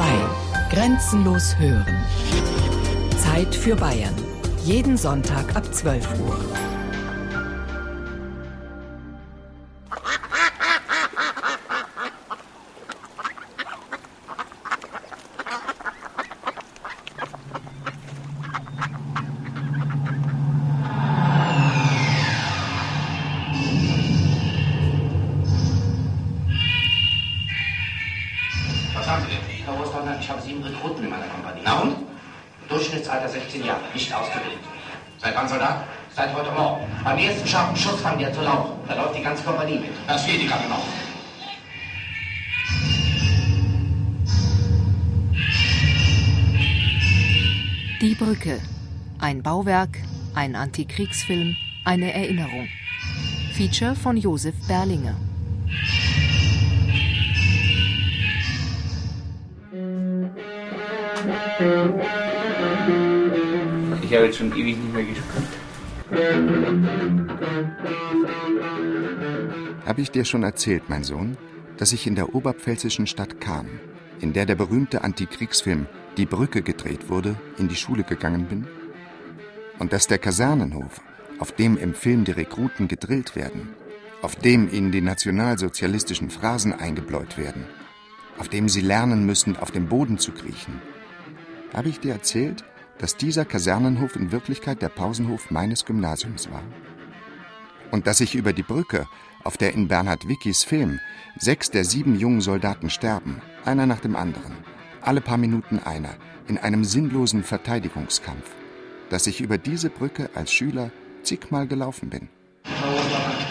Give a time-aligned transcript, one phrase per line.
[0.00, 0.06] 2.
[0.70, 2.02] Grenzenlos hören.
[3.18, 4.14] Zeit für Bayern.
[4.64, 6.69] Jeden Sonntag ab 12 Uhr.
[49.90, 49.98] Ein Bauwerk,
[50.34, 52.68] ein Antikriegsfilm, eine Erinnerung.
[53.52, 55.16] Feature von Josef Berlinger.
[64.02, 65.48] Ich habe jetzt schon ewig nicht mehr gespielt.
[69.86, 71.36] Habe ich dir schon erzählt, mein Sohn,
[71.76, 73.68] dass ich in der oberpfälzischen Stadt Kahn,
[74.20, 78.66] in der der berühmte Antikriegsfilm Die Brücke gedreht wurde, in die Schule gegangen bin?
[79.80, 81.00] Und dass der Kasernenhof,
[81.40, 83.70] auf dem im Film die Rekruten gedrillt werden,
[84.22, 87.64] auf dem ihnen die nationalsozialistischen Phrasen eingebläut werden,
[88.38, 90.82] auf dem sie lernen müssen, auf dem Boden zu kriechen.
[91.72, 92.62] Habe ich dir erzählt,
[92.98, 96.62] dass dieser Kasernenhof in Wirklichkeit der Pausenhof meines Gymnasiums war?
[97.90, 99.06] Und dass ich über die Brücke,
[99.44, 101.00] auf der in Bernhard Wickis Film
[101.38, 104.52] sechs der sieben jungen Soldaten sterben, einer nach dem anderen,
[105.00, 106.14] alle paar Minuten einer,
[106.46, 108.54] in einem sinnlosen Verteidigungskampf,
[109.10, 110.90] dass ich über diese Brücke als Schüler
[111.22, 112.28] zigmal gelaufen bin.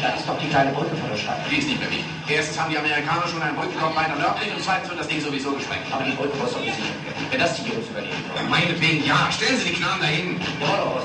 [0.02, 1.40] Da ist doch die kleine Brücke vor der Stadt.
[1.52, 2.06] Die ist nicht mehr wichtig.
[2.30, 5.52] Erstens haben die Amerikaner schon einen Brückenkopf weiter nördlich und zweitens wird das Ding sowieso
[5.52, 5.84] gesprengt.
[5.92, 7.28] Aber die Brücke muss doch gesichert werden.
[7.30, 8.50] Wenn das die Jungs überleben wollen.
[8.50, 9.30] Meinetwegen ja.
[9.32, 10.40] Stellen Sie die Knarren dahin.
[10.62, 11.04] Ja.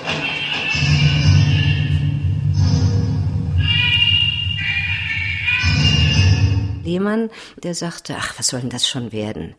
[6.85, 7.31] Lehmann,
[7.63, 9.55] der sagte, ach, was soll denn das schon werden?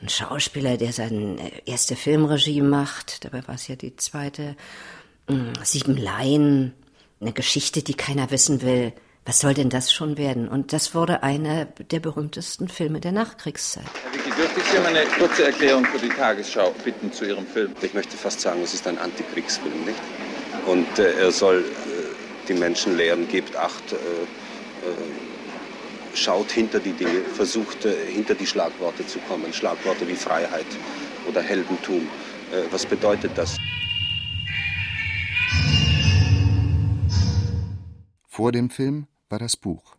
[0.00, 4.56] Ein Schauspieler, der seine erste Filmregie macht, dabei war es ja die zweite,
[5.28, 6.74] mm, sieben Laien,
[7.20, 8.92] eine Geschichte, die keiner wissen will.
[9.24, 10.48] Was soll denn das schon werden?
[10.48, 13.84] Und das wurde einer der berühmtesten Filme der Nachkriegszeit.
[14.04, 17.46] Herr Wicki, dürfte ich Sie um eine kurze Erklärung für die Tagesschau bitten zu Ihrem
[17.46, 17.72] Film?
[17.80, 19.98] Ich möchte fast sagen, es ist ein Antikriegsfilm, nicht?
[20.66, 23.96] Und äh, er soll äh, die Menschen lehren, gebt Acht, äh, äh,
[26.16, 29.52] schaut hinter die Dinge, versucht äh, hinter die Schlagworte zu kommen.
[29.52, 30.66] Schlagworte wie Freiheit
[31.28, 32.08] oder Heldentum.
[32.52, 33.56] Äh, was bedeutet das?
[38.26, 39.96] Vor dem Film war das Buch,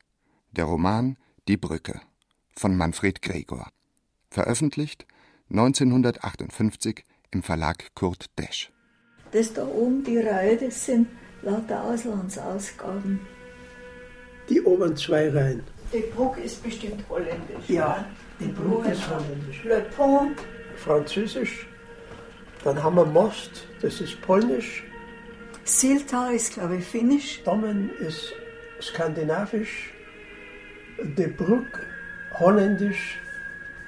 [0.51, 1.17] der Roman
[1.47, 2.01] Die Brücke
[2.55, 3.67] von Manfred Gregor,
[4.29, 5.05] veröffentlicht
[5.49, 8.71] 1958 im Verlag Kurt Desch.
[9.31, 11.07] Das da oben, die Reihe, das sind
[11.41, 13.19] lauter Auslandsausgaben.
[14.49, 15.63] Die oberen zwei Reihen.
[15.93, 17.69] Die Bruck ist bestimmt holländisch.
[17.69, 18.05] Ja,
[18.39, 19.63] die Brücke ist holländisch.
[19.63, 20.37] Le Pont,
[20.75, 21.67] Französisch.
[22.63, 24.83] Dann haben wir Most, das ist polnisch.
[25.63, 27.41] Siltal ist, glaube ich, finnisch.
[27.43, 28.33] Dommen ist
[28.81, 29.93] skandinavisch.
[31.01, 31.85] De Brück,
[32.39, 33.19] holländisch.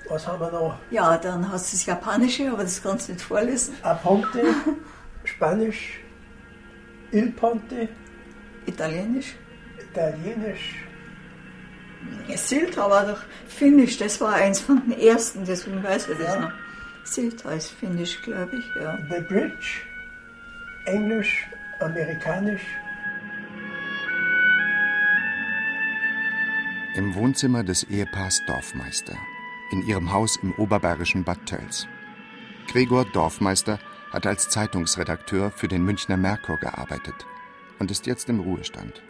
[0.07, 0.79] Was haben wir noch?
[0.91, 3.75] Ja, dann hast du das Japanische, aber das kannst du nicht vorlesen.
[3.83, 4.43] Aponte,
[5.23, 5.99] Spanisch.
[7.11, 7.89] Il Ponte,
[8.65, 9.35] Italienisch.
[9.91, 10.88] Italienisch.
[12.27, 16.35] Ja, Siltal war doch finnisch, das war eins von den ersten, deswegen weiß ich das
[16.35, 16.39] Ja.
[16.41, 16.51] noch.
[17.03, 18.97] Siltal ist finnisch, glaube ich, ja.
[19.09, 19.81] The Bridge,
[20.85, 21.47] Englisch,
[21.79, 22.61] Amerikanisch.
[26.95, 29.15] Im Wohnzimmer des Ehepaars Dorfmeister,
[29.71, 31.87] in ihrem Haus im oberbayerischen Bad Tölz.
[32.71, 33.79] Gregor Dorfmeister
[34.11, 37.15] hat als Zeitungsredakteur für den Münchner Merkur gearbeitet
[37.79, 39.01] und ist jetzt im Ruhestand.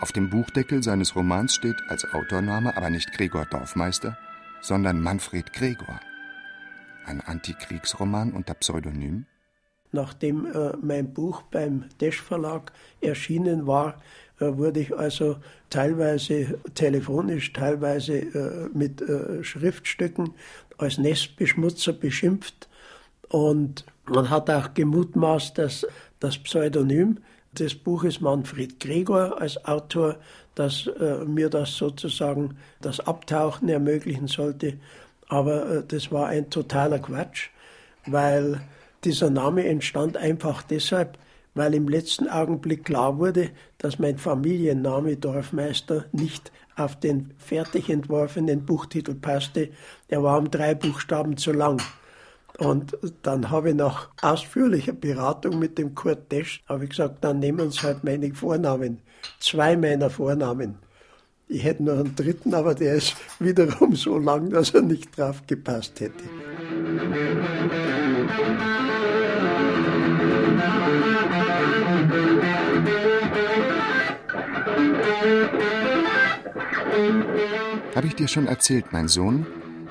[0.00, 4.16] Auf dem Buchdeckel seines Romans steht als Autorname aber nicht Gregor Dorfmeister,
[4.62, 6.00] sondern Manfred Gregor.
[7.04, 9.26] Ein Antikriegsroman unter Pseudonym?
[9.92, 14.00] Nachdem äh, mein Buch beim Desch Verlag erschienen war,
[14.38, 15.36] äh, wurde ich also
[15.68, 20.32] teilweise telefonisch, teilweise äh, mit äh, Schriftstücken
[20.78, 22.70] als Nestbeschmutzer beschimpft.
[23.28, 25.86] Und man hat auch gemutmaßt, dass
[26.20, 27.18] das Pseudonym
[27.52, 30.16] des Buches Manfred Gregor als Autor,
[30.54, 34.74] dass äh, mir das sozusagen das Abtauchen ermöglichen sollte.
[35.28, 37.48] Aber äh, das war ein totaler Quatsch,
[38.06, 38.60] weil
[39.04, 41.18] dieser Name entstand einfach deshalb,
[41.54, 48.64] weil im letzten Augenblick klar wurde, dass mein Familienname Dorfmeister nicht auf den fertig entworfenen
[48.64, 49.70] Buchtitel passte.
[50.08, 51.80] Er war um drei Buchstaben zu lang.
[52.58, 57.38] Und dann habe ich nach ausführlicher Beratung mit dem Kurt Desch, habe ich gesagt, dann
[57.38, 59.00] nehmen Sie halt meine Vornamen,
[59.38, 60.78] zwei meiner Vornamen.
[61.48, 65.42] Ich hätte noch einen dritten, aber der ist wiederum so lang, dass er nicht drauf
[65.46, 66.24] gepasst hätte.
[77.96, 79.44] Habe ich dir schon erzählt, mein Sohn,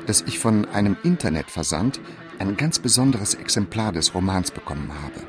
[0.08, 2.00] dass ich von einem Internetversand
[2.40, 5.22] ein ganz besonderes Exemplar des Romans bekommen habe?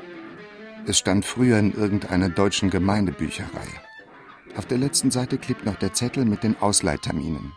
[0.87, 3.67] Es stand früher in irgendeiner deutschen Gemeindebücherei.
[4.57, 7.53] Auf der letzten Seite klebt noch der Zettel mit den Ausleihterminen.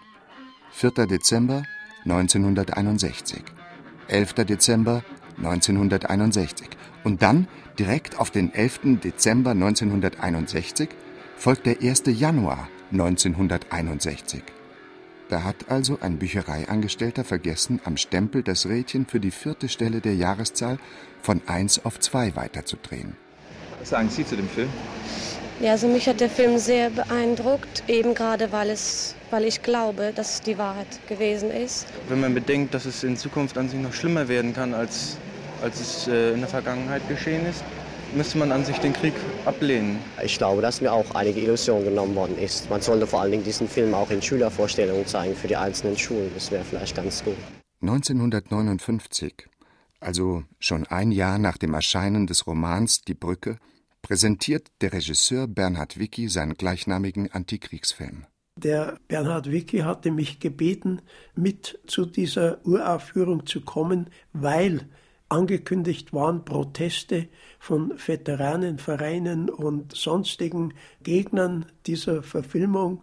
[0.73, 1.07] 4.
[1.07, 1.63] Dezember
[2.05, 3.43] 1961,
[4.09, 4.35] 11.
[4.35, 5.03] Dezember
[5.39, 6.69] 1961
[7.03, 7.49] und dann
[7.79, 9.01] direkt auf den 11.
[9.03, 10.91] Dezember 1961
[11.37, 12.03] folgt der 1.
[12.07, 14.43] Januar 1961.
[15.29, 20.15] Da hat also ein Büchereiangestellter vergessen, am Stempel das Rädchen für die vierte Stelle der
[20.15, 20.79] Jahreszahl
[21.23, 23.17] von 1 auf 2 weiterzudrehen.
[23.81, 24.69] Was sagen Sie zu dem Film?
[25.61, 30.13] Ja, also mich hat der Film sehr beeindruckt, eben gerade weil, es, weil ich glaube,
[30.15, 31.87] dass es die Wahrheit gewesen ist.
[32.09, 35.17] Wenn man bedenkt, dass es in Zukunft an sich noch schlimmer werden kann, als,
[35.63, 37.63] als es äh, in der Vergangenheit geschehen ist,
[38.15, 39.15] müsste man an sich den Krieg
[39.45, 39.99] ablehnen.
[40.23, 42.71] Ich glaube, dass mir auch einige Illusionen genommen worden ist.
[42.71, 46.31] Man sollte vor allen Dingen diesen Film auch in Schülervorstellungen zeigen für die einzelnen Schulen.
[46.35, 47.37] Das wäre vielleicht ganz gut.
[47.83, 49.49] 1959,
[50.01, 53.59] also schon ein Jahr nach dem Erscheinen des Romans Die Brücke,
[54.03, 58.27] präsentiert der Regisseur Bernhard Wicki seinen gleichnamigen Antikriegsfilm.
[58.57, 61.03] Der Bernhard Wicki hatte mich gebeten,
[61.35, 64.89] mit zu dieser Uraufführung zu kommen, weil
[65.29, 67.29] angekündigt waren Proteste
[67.59, 73.03] von Veteranenvereinen und sonstigen Gegnern dieser Verfilmung.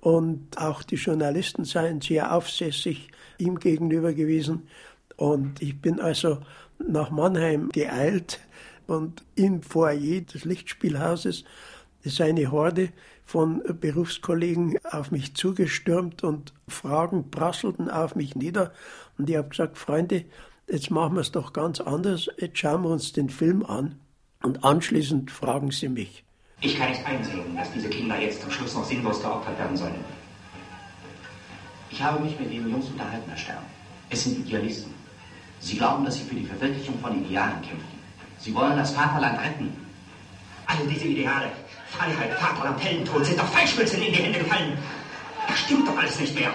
[0.00, 3.08] Und auch die Journalisten seien sehr aufsässig
[3.38, 4.68] ihm gegenüber gewesen.
[5.16, 6.38] Und ich bin also
[6.78, 8.40] nach Mannheim geeilt
[8.86, 11.44] und im Foyer des Lichtspielhauses
[12.02, 12.88] ist eine Horde
[13.24, 18.72] von Berufskollegen auf mich zugestürmt und Fragen prasselten auf mich nieder.
[19.16, 20.24] Und ich habe gesagt, Freunde,
[20.70, 24.00] jetzt machen wir es doch ganz anders, jetzt schauen wir uns den Film an
[24.42, 26.24] und anschließend fragen Sie mich.
[26.60, 30.04] Ich kann nicht einsehen, dass diese Kinder jetzt zum Schluss noch sinnlos geopfert werden sollen.
[31.90, 33.64] Ich habe mich mit den Jungs unterhalten, Herr Stern.
[34.10, 34.92] Es sind Idealisten.
[35.60, 37.98] Sie glauben, dass sie für die Verwirklichung von Idealen kämpfen.
[38.38, 39.72] Sie wollen das Vaterland retten.
[40.66, 41.50] Alle diese Ideale,
[41.88, 44.78] Freiheit, Vaterland, Heldentod, sind doch Fleischmützen in die Hände gefallen.
[45.48, 46.52] Das stimmt doch alles nicht mehr.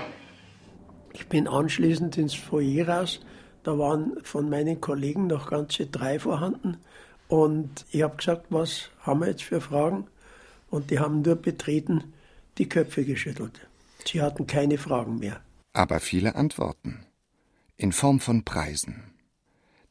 [1.14, 3.20] Ich bin anschließend ins Foyer raus
[3.66, 6.78] da waren von meinen Kollegen noch ganze drei vorhanden.
[7.28, 10.06] Und ich habe gesagt, was haben wir jetzt für Fragen?
[10.70, 12.14] Und die haben nur betreten
[12.60, 13.68] die Köpfe geschüttelt.
[14.06, 15.42] Sie hatten keine Fragen mehr.
[15.74, 17.06] Aber viele Antworten.
[17.76, 19.12] In Form von Preisen.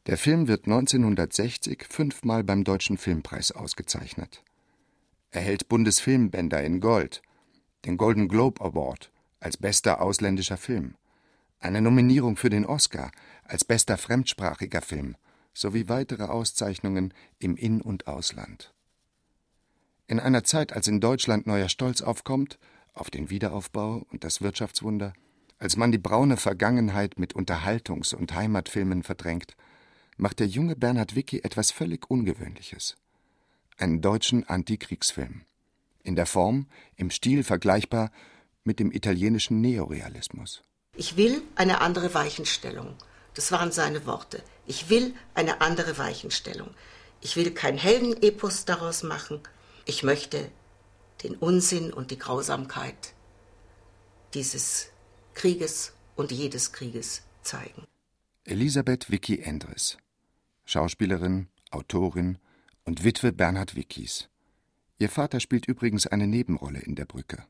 [0.07, 4.41] Der Film wird 1960 fünfmal beim Deutschen Filmpreis ausgezeichnet.
[5.31, 7.21] Er hält Bundesfilmbänder in Gold,
[7.83, 9.11] den Golden Globe Award
[9.41, 10.95] als bester ausländischer Film,
[11.59, 13.11] eine Nominierung für den Oscar
[13.45, 15.15] als bester fremdsprachiger Film
[15.53, 18.73] sowie weitere Auszeichnungen im In- und Ausland.
[20.07, 22.59] In einer Zeit, als in Deutschland neuer Stolz aufkommt
[22.93, 25.13] auf den Wiederaufbau und das Wirtschaftswunder,
[25.57, 29.55] als man die braune Vergangenheit mit Unterhaltungs- und Heimatfilmen verdrängt,
[30.17, 32.97] macht der junge Bernhard Wicki etwas völlig Ungewöhnliches.
[33.77, 35.41] Einen deutschen Antikriegsfilm.
[36.03, 38.11] In der Form, im Stil vergleichbar
[38.63, 40.61] mit dem italienischen Neorealismus.
[40.95, 42.95] Ich will eine andere Weichenstellung.
[43.35, 44.41] Das waren seine Worte.
[44.65, 46.71] Ich will eine andere Weichenstellung.
[47.21, 49.41] Ich will kein Heldenepos daraus machen.
[49.85, 50.49] Ich möchte
[51.23, 53.13] den Unsinn und die Grausamkeit
[54.33, 54.89] dieses
[55.33, 57.85] Krieges und jedes Krieges zeigen.
[58.45, 59.97] Elisabeth Vicky Endres,
[60.65, 62.37] Schauspielerin, Autorin
[62.83, 64.29] und Witwe Bernhard Wickis.
[64.97, 67.45] Ihr Vater spielt übrigens eine Nebenrolle in der Brücke.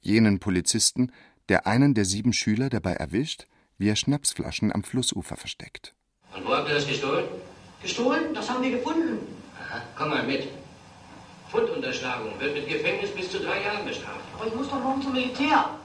[0.00, 1.12] Jenen Polizisten,
[1.48, 3.46] der einen der sieben Schüler dabei erwischt,
[3.78, 5.94] wie er Schnapsflaschen am Flussufer versteckt.
[6.34, 7.24] Und wo habt ihr das gestohlen?
[7.82, 8.34] Gestohlen?
[8.34, 9.18] Das haben wir gefunden.
[9.60, 10.48] Aha, komm mal mit.
[11.50, 14.20] Fundunterschlagung wird mit Gefängnis bis zu drei Jahren bestraft.
[14.34, 15.78] Aber ich muss doch morgen zum Militär.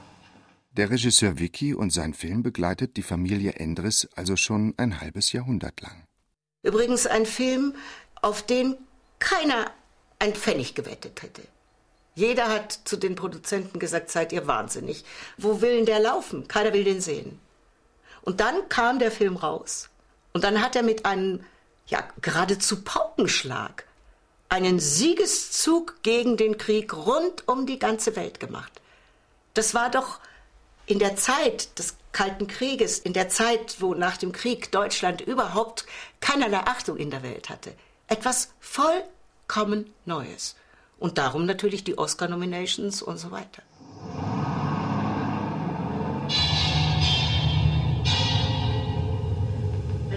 [0.72, 5.80] Der Regisseur Vicky und sein Film begleitet die Familie Endres also schon ein halbes Jahrhundert
[5.80, 6.04] lang.
[6.62, 7.74] Übrigens ein Film,
[8.22, 8.76] auf den
[9.18, 9.70] keiner
[10.18, 11.42] ein Pfennig gewettet hätte.
[12.14, 15.04] Jeder hat zu den Produzenten gesagt, seid ihr wahnsinnig.
[15.36, 16.48] Wo will denn der laufen?
[16.48, 17.38] Keiner will den sehen.
[18.22, 19.88] Und dann kam der Film raus.
[20.32, 21.44] Und dann hat er mit einem,
[21.86, 23.84] ja, geradezu Paukenschlag
[24.48, 28.72] einen Siegeszug gegen den Krieg rund um die ganze Welt gemacht.
[29.54, 30.20] Das war doch
[30.86, 35.84] in der Zeit des Kalten Krieges, in der Zeit, wo nach dem Krieg Deutschland überhaupt
[36.20, 37.74] keinerlei Achtung in der Welt hatte,
[38.06, 40.56] etwas vollkommen Neues.
[40.98, 43.62] Und darum natürlich die Oscar-Nominations und so weiter.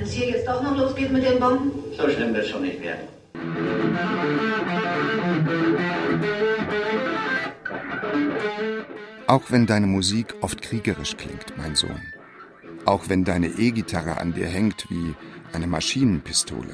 [0.02, 1.72] Wenn es hier jetzt doch noch losgeht mit den Bomben?
[1.96, 3.08] So schlimm wird es schon nicht werden.
[9.28, 12.02] Auch wenn deine Musik oft kriegerisch klingt, mein Sohn.
[12.86, 15.14] Auch wenn deine E-Gitarre an dir hängt wie
[15.54, 16.74] eine Maschinenpistole.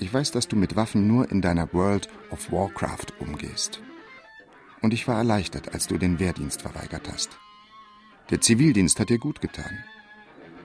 [0.00, 3.80] Ich weiß, dass du mit Waffen nur in deiner World of Warcraft umgehst.
[4.82, 7.38] Und ich war erleichtert, als du den Wehrdienst verweigert hast.
[8.30, 9.84] Der Zivildienst hat dir gut getan.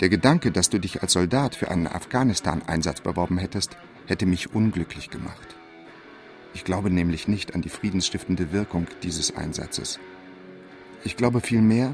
[0.02, 3.78] Der Gedanke, dass du dich als Soldat für einen Afghanistan-Einsatz beworben hättest,
[4.08, 5.56] hätte mich unglücklich gemacht.
[6.56, 10.00] Ich glaube nämlich nicht an die friedensstiftende Wirkung dieses Einsatzes.
[11.04, 11.94] Ich glaube vielmehr,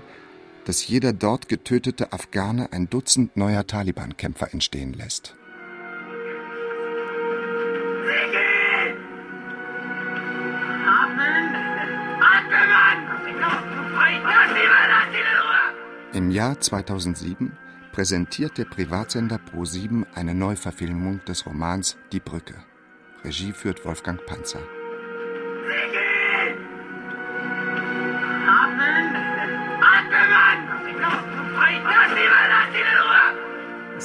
[0.63, 5.35] dass jeder dort getötete Afghane ein Dutzend neuer Taliban-Kämpfer entstehen lässt.
[16.13, 17.51] Im Jahr 2007
[17.97, 22.53] präsentiert der Privatsender Pro7 eine Neuverfilmung des Romans Die Brücke.
[23.23, 24.61] Regie führt Wolfgang Panzer.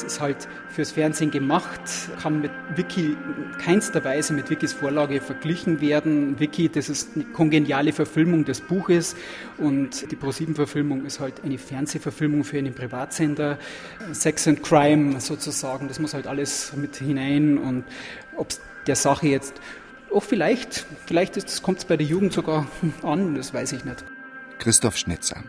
[0.03, 1.81] Ist halt fürs Fernsehen gemacht,
[2.21, 3.17] kann mit Wiki
[3.63, 6.39] keinster Weise mit Wikis Vorlage verglichen werden.
[6.41, 9.15] Wiki, das ist eine kongeniale Verfilmung des Buches
[9.59, 13.59] und die ProSieben-Verfilmung ist halt eine Fernsehverfilmung für einen Privatsender.
[14.13, 17.85] Sex and Crime sozusagen, das muss halt alles mit hinein und
[18.37, 18.49] ob
[18.87, 19.61] der Sache jetzt
[20.13, 22.67] auch vielleicht, vielleicht kommt es bei der Jugend sogar
[23.03, 24.05] an, das weiß ich nicht.
[24.59, 25.43] Christoph Schnitzer,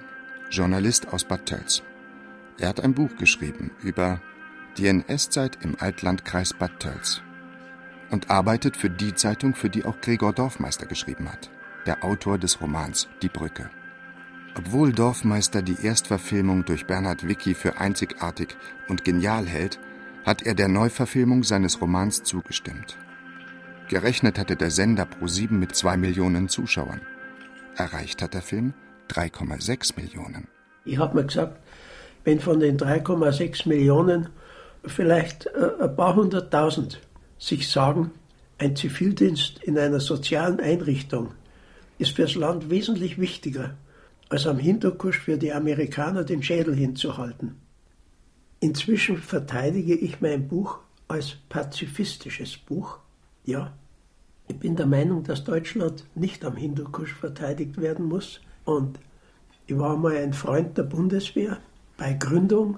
[0.50, 1.84] Journalist aus Bad Tölz.
[2.60, 4.22] Er hat ein Buch geschrieben über
[4.78, 7.22] die NS-Zeit im Altlandkreis Bad Tölz
[8.12, 11.50] und arbeitet für die Zeitung, für die auch Gregor Dorfmeister geschrieben hat,
[11.86, 13.70] der Autor des Romans Die Brücke.
[14.56, 18.56] Obwohl Dorfmeister die Erstverfilmung durch Bernhard Wicki für einzigartig
[18.88, 19.80] und genial hält,
[20.26, 22.98] hat er der Neuverfilmung seines Romans zugestimmt.
[23.90, 27.02] Gerechnet hatte der Sender Pro7 mit zwei Millionen Zuschauern.
[27.76, 28.74] Erreicht hat der Film
[29.10, 30.48] 3,6 Millionen.
[30.86, 31.60] Ich habe mir gesagt,
[32.24, 34.30] wenn von den 3,6 Millionen
[34.86, 37.00] vielleicht äh, ein paar hunderttausend
[37.38, 38.12] sich sagen,
[38.58, 41.32] ein Zivildienst in einer sozialen Einrichtung
[41.98, 43.76] ist fürs Land wesentlich wichtiger,
[44.30, 47.56] als am Hinterkusch für die Amerikaner den Schädel hinzuhalten.
[48.60, 53.00] Inzwischen verteidige ich mein Buch als pazifistisches Buch.
[53.44, 53.74] Ja,
[54.48, 58.40] ich bin der Meinung, dass Deutschland nicht am Hinterkusch verteidigt werden muss.
[58.66, 59.00] Und
[59.68, 61.58] ich war mal ein Freund der Bundeswehr
[61.98, 62.78] bei Gründung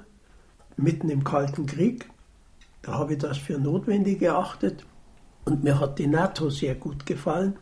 [0.77, 2.09] mitten im Kalten Krieg.
[2.81, 4.85] Da habe ich das für notwendig geachtet.
[5.45, 7.57] Und mir hat die NATO sehr gut gefallen.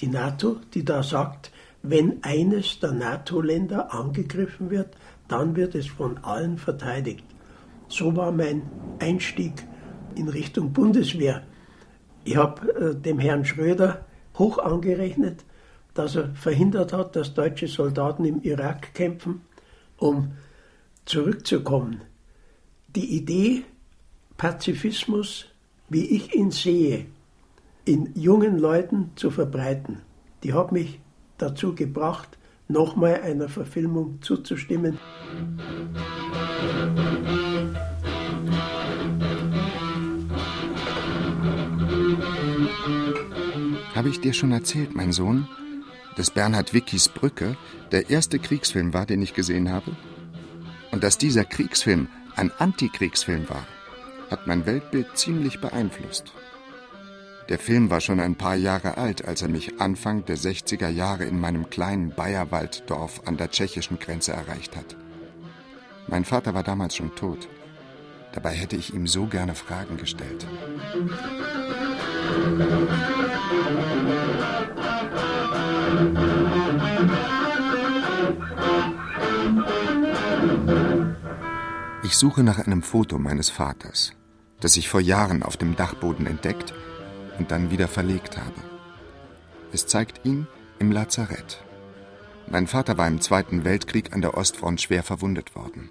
[0.00, 1.50] Die NATO, die da sagt,
[1.82, 4.96] wenn eines der NATO-Länder angegriffen wird,
[5.28, 7.24] dann wird es von allen verteidigt.
[7.88, 8.62] So war mein
[9.00, 9.52] Einstieg
[10.14, 11.42] in Richtung Bundeswehr.
[12.24, 14.04] Ich habe äh, dem Herrn Schröder
[14.38, 15.44] hoch angerechnet,
[15.94, 19.42] dass er verhindert hat, dass deutsche Soldaten im Irak kämpfen,
[19.98, 20.32] um
[21.04, 22.02] zurückzukommen
[22.94, 23.64] die Idee
[24.36, 25.46] Pazifismus,
[25.88, 27.06] wie ich ihn sehe,
[27.84, 29.98] in jungen Leuten zu verbreiten,
[30.42, 31.00] die hat mich
[31.38, 34.98] dazu gebracht, nochmal einer Verfilmung zuzustimmen.
[43.94, 45.46] Habe ich dir schon erzählt, mein Sohn,
[46.16, 47.56] dass Bernhard Wickis Brücke
[47.90, 49.96] der erste Kriegsfilm war, den ich gesehen habe?
[50.90, 53.66] Und dass dieser Kriegsfilm ein Antikriegsfilm war,
[54.30, 56.32] hat mein Weltbild ziemlich beeinflusst.
[57.48, 61.24] Der Film war schon ein paar Jahre alt, als er mich Anfang der 60er Jahre
[61.24, 64.96] in meinem kleinen Bayerwalddorf an der tschechischen Grenze erreicht hat.
[66.06, 67.48] Mein Vater war damals schon tot.
[68.32, 70.46] Dabei hätte ich ihm so gerne Fragen gestellt.
[82.04, 84.12] Ich suche nach einem Foto meines Vaters,
[84.58, 86.74] das ich vor Jahren auf dem Dachboden entdeckt
[87.38, 88.60] und dann wieder verlegt habe.
[89.72, 90.48] Es zeigt ihn
[90.80, 91.62] im Lazarett.
[92.48, 95.90] Mein Vater war im Zweiten Weltkrieg an der Ostfront schwer verwundet worden.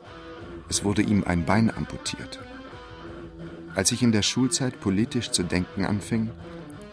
[0.67, 2.39] Es wurde ihm ein Bein amputiert.
[3.73, 6.29] Als ich in der Schulzeit politisch zu denken anfing,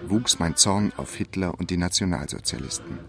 [0.07, 3.01] wuchs mein Zorn auf Hitler und die Nationalsozialisten.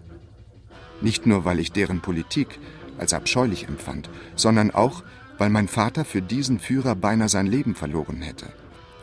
[1.00, 2.58] Nicht nur, weil ich deren Politik
[2.98, 5.04] als abscheulich empfand, sondern auch,
[5.40, 8.52] weil mein Vater für diesen Führer beinahe sein Leben verloren hätte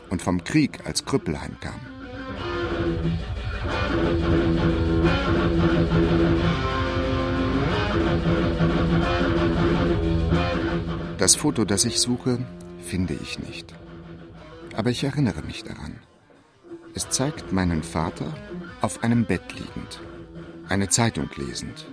[0.08, 1.80] und vom Krieg als Krüppel heimkam.
[11.18, 12.38] Das Foto, das ich suche,
[12.82, 13.74] finde ich nicht.
[14.76, 15.98] Aber ich erinnere mich daran.
[16.94, 18.32] Es zeigt meinen Vater
[18.80, 20.00] auf einem Bett liegend,
[20.68, 21.88] eine Zeitung lesend,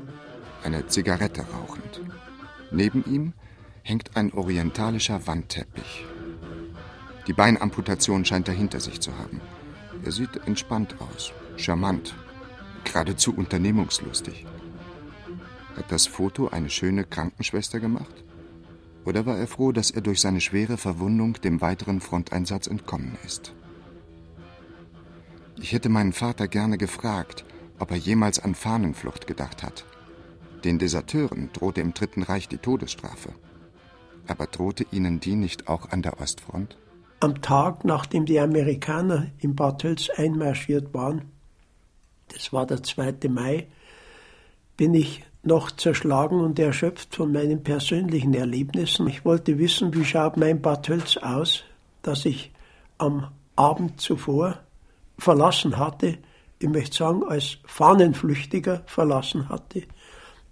[0.64, 2.02] eine Zigarette rauchend.
[2.70, 3.34] Neben ihm
[3.86, 6.06] hängt ein orientalischer Wandteppich.
[7.28, 9.40] Die Beinamputation scheint er hinter sich zu haben.
[10.04, 12.16] Er sieht entspannt aus, charmant,
[12.84, 14.48] geradezu unternehmungslustig.
[15.78, 18.24] Hat das Foto eine schöne Krankenschwester gemacht?
[19.06, 23.54] Oder war er froh, dass er durch seine schwere Verwundung dem weiteren Fronteinsatz entkommen ist?
[25.58, 27.46] Ich hätte meinen Vater gerne gefragt,
[27.78, 29.86] ob er jemals an Fahnenflucht gedacht hat.
[30.64, 33.34] Den Deserteuren drohte im Dritten Reich die Todesstrafe.
[34.28, 36.78] Aber drohte ihnen die nicht auch an der Ostfront?
[37.20, 41.32] Am Tag, nachdem die Amerikaner in Bad Tölz einmarschiert waren,
[42.30, 43.16] das war der 2.
[43.30, 43.68] Mai,
[44.78, 49.08] bin ich noch zerschlagen und erschöpft von meinen persönlichen Erlebnissen.
[49.08, 51.64] Ich wollte wissen, wie schaut mein Bad Tölz aus,
[52.02, 52.52] das ich
[52.98, 54.60] am Abend zuvor
[55.18, 56.18] verlassen hatte,
[56.60, 59.84] ich möchte sagen, als Fahnenflüchtiger verlassen hatte.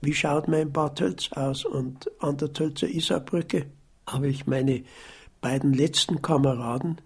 [0.05, 1.63] Wie schaut mein Bad Tölz aus?
[1.63, 3.67] Und an der Tölzer Isarbrücke
[4.05, 4.83] habe ich meine
[5.39, 6.99] beiden letzten Kameraden,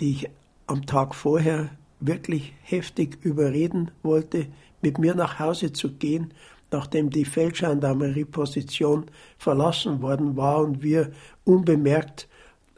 [0.00, 0.30] die ich
[0.66, 1.68] am Tag vorher
[2.00, 4.46] wirklich heftig überreden wollte,
[4.80, 6.32] mit mir nach Hause zu gehen,
[6.70, 11.12] nachdem die Feldgendarmerie-Position verlassen worden war und wir
[11.44, 12.26] unbemerkt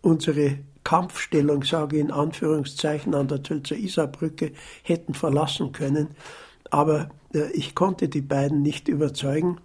[0.01, 4.51] unsere Kampfstellung, sage ich in Anführungszeichen, an der Tölzer Isarbrücke
[4.83, 6.09] hätten verlassen können.
[6.69, 9.59] Aber ich konnte die beiden nicht überzeugen.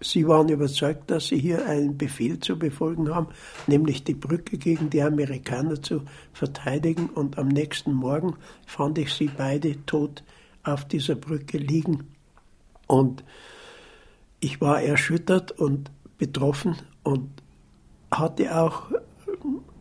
[0.00, 3.28] Sie waren überzeugt, dass sie hier einen Befehl zu befolgen haben,
[3.66, 7.08] nämlich die Brücke gegen die Amerikaner zu verteidigen.
[7.08, 8.34] Und am nächsten Morgen
[8.66, 10.24] fand ich sie beide tot
[10.64, 12.08] auf dieser Brücke liegen.
[12.86, 13.22] Und
[14.40, 17.28] ich war erschüttert und betroffen und
[18.10, 18.90] hatte auch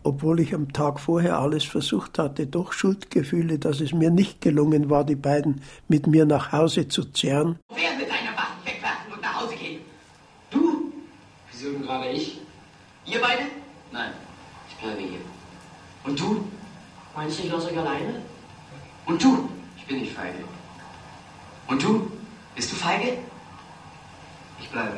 [0.03, 4.89] obwohl ich am Tag vorher alles versucht hatte, doch Schuldgefühle, dass es mir nicht gelungen
[4.89, 7.59] war, die beiden mit mir nach Hause zu zerren.
[7.69, 9.81] Wer mit deiner Waffen wegwerfen und nach Hause gehen?
[10.49, 10.91] Du?
[11.51, 12.39] Wieso denn gerade ich?
[13.05, 13.43] Ihr beide?
[13.91, 14.11] Nein,
[14.69, 15.19] ich bleibe hier.
[16.03, 16.45] Und du?
[17.15, 18.21] Meinst du, ich lasse euch alleine?
[19.05, 19.49] Und du?
[19.77, 20.43] Ich bin nicht feige.
[21.67, 22.11] Und du?
[22.55, 23.17] Bist du feige?
[24.59, 24.97] Ich bleibe.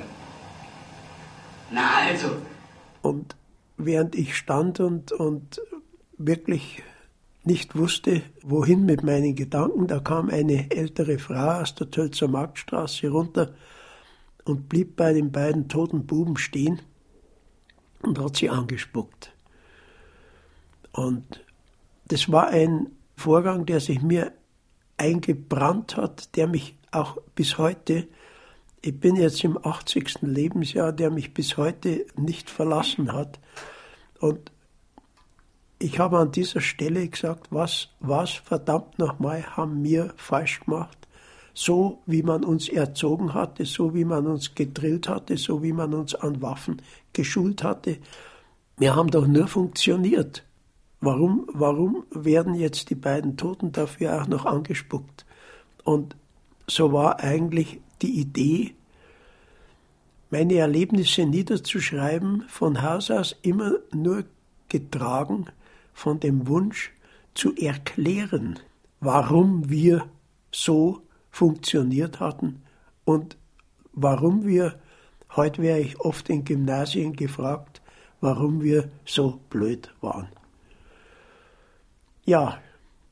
[1.71, 2.35] Na also.
[3.01, 3.35] Und
[3.85, 5.61] während ich stand und, und
[6.17, 6.83] wirklich
[7.43, 13.09] nicht wusste, wohin mit meinen Gedanken, da kam eine ältere Frau aus der Tölzer Marktstraße
[13.09, 13.53] runter
[14.45, 16.81] und blieb bei den beiden toten Buben stehen
[18.01, 19.33] und hat sie angespuckt.
[20.91, 21.43] Und
[22.05, 24.31] das war ein Vorgang, der sich mir
[24.97, 28.07] eingebrannt hat, der mich auch bis heute,
[28.81, 30.21] ich bin jetzt im 80.
[30.21, 33.39] Lebensjahr, der mich bis heute nicht verlassen hat.
[34.23, 34.53] Und
[35.79, 40.97] ich habe an dieser Stelle gesagt, was, was verdammt nochmal haben wir falsch gemacht?
[41.53, 45.93] So wie man uns erzogen hatte, so wie man uns gedrillt hatte, so wie man
[45.93, 46.81] uns an Waffen
[47.11, 47.97] geschult hatte.
[48.77, 50.45] Wir haben doch nur funktioniert.
[51.01, 55.25] Warum, warum werden jetzt die beiden Toten dafür auch noch angespuckt?
[55.83, 56.15] Und
[56.65, 58.73] so war eigentlich die Idee,
[60.33, 64.23] meine Erlebnisse niederzuschreiben, von Haus aus immer nur
[64.67, 65.45] getragen
[65.93, 66.91] von dem Wunsch
[67.35, 68.57] zu erklären,
[68.99, 70.07] warum wir
[70.51, 72.63] so funktioniert hatten
[73.05, 73.37] und
[73.91, 74.79] warum wir,
[75.35, 77.83] heute wäre ich oft in Gymnasien gefragt,
[78.19, 80.29] warum wir so blöd waren.
[82.25, 82.59] Ja,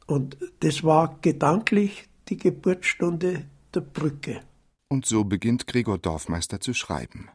[0.07, 3.43] und das war gedanklich die Geburtsstunde
[3.75, 4.41] der Brücke.
[4.91, 7.29] Und so beginnt Gregor Dorfmeister zu schreiben,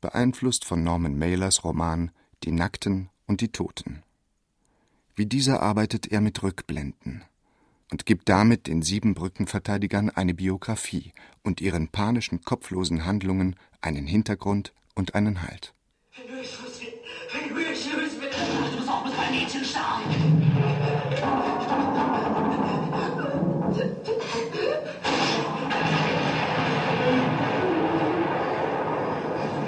[0.00, 2.10] beeinflusst von Norman Mailers Roman
[2.42, 4.02] Die Nackten und die Toten.
[5.14, 7.22] Wie dieser arbeitet er mit Rückblenden
[7.92, 11.12] und gibt damit den sieben Brückenverteidigern eine Biografie
[11.44, 15.74] und ihren panischen, kopflosen Handlungen einen Hintergrund und einen Halt.
[16.16, 16.65] Du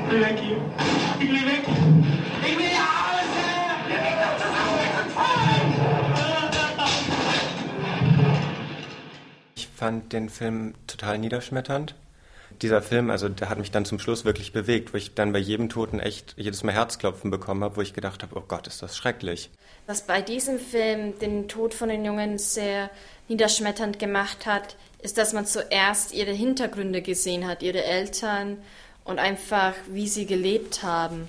[0.09, 0.57] Ich will weg hier.
[1.21, 1.64] Ich will weg.
[2.40, 3.44] Ich will nach Hause.
[3.88, 4.73] Wir gehen doch zusammen
[9.55, 11.94] uns fand den Film total niederschmetternd.
[12.62, 15.38] Dieser Film, also der hat mich dann zum Schluss wirklich bewegt, wo ich dann bei
[15.38, 18.81] jedem Toten echt jedes Mal Herzklopfen bekommen habe, wo ich gedacht habe, oh Gott, ist
[18.81, 19.51] das schrecklich.
[19.87, 22.90] Was bei diesem Film den Tod von den Jungen sehr
[23.29, 28.57] niederschmetternd gemacht hat, ist, dass man zuerst ihre Hintergründe gesehen hat, ihre Eltern
[29.09, 31.29] und einfach, wie sie gelebt haben.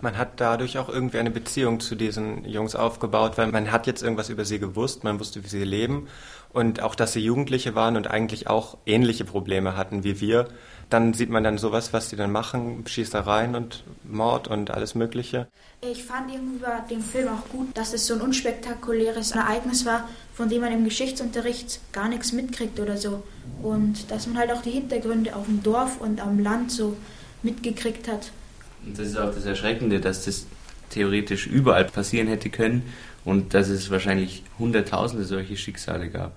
[0.00, 4.02] Man hat dadurch auch irgendwie eine Beziehung zu diesen Jungs aufgebaut, weil man hat jetzt
[4.02, 6.08] irgendwas über sie gewusst, man wusste, wie sie leben
[6.52, 10.48] und auch, dass sie Jugendliche waren und eigentlich auch ähnliche Probleme hatten wie wir.
[10.88, 15.48] Dann sieht man dann sowas, was sie dann machen, Schießereien und Mord und alles Mögliche.
[15.80, 20.08] Ich fand irgendwie bei dem Film auch gut, dass es so ein unspektakuläres Ereignis war,
[20.32, 23.24] von dem man im Geschichtsunterricht gar nichts mitkriegt oder so.
[23.62, 26.96] Und dass man halt auch die Hintergründe auf dem Dorf und am Land so
[27.42, 28.30] mitgekriegt hat.
[28.84, 30.46] Und das ist auch das Erschreckende, dass das
[30.90, 32.82] theoretisch überall passieren hätte können
[33.24, 36.32] und dass es wahrscheinlich Hunderttausende solche Schicksale gab.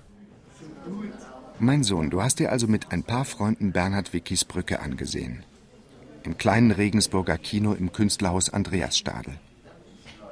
[1.62, 5.44] Mein Sohn, du hast dir also mit ein paar Freunden Bernhard Wickis Brücke angesehen.
[6.22, 9.34] Im kleinen Regensburger Kino im Künstlerhaus Andreas Stadel.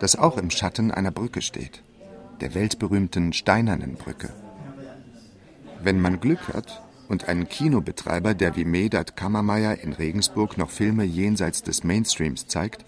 [0.01, 1.83] Das auch im Schatten einer Brücke steht.
[2.41, 4.33] Der weltberühmten Steinernen Brücke.
[5.83, 11.05] Wenn man Glück hat, und ein Kinobetreiber, der wie Medat Kammermeier in Regensburg noch Filme
[11.05, 12.87] jenseits des Mainstreams zeigt,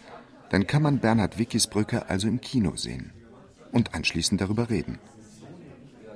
[0.48, 3.12] dann kann man Bernhard Wickis Brücke also im Kino sehen
[3.72, 4.98] und anschließend darüber reden.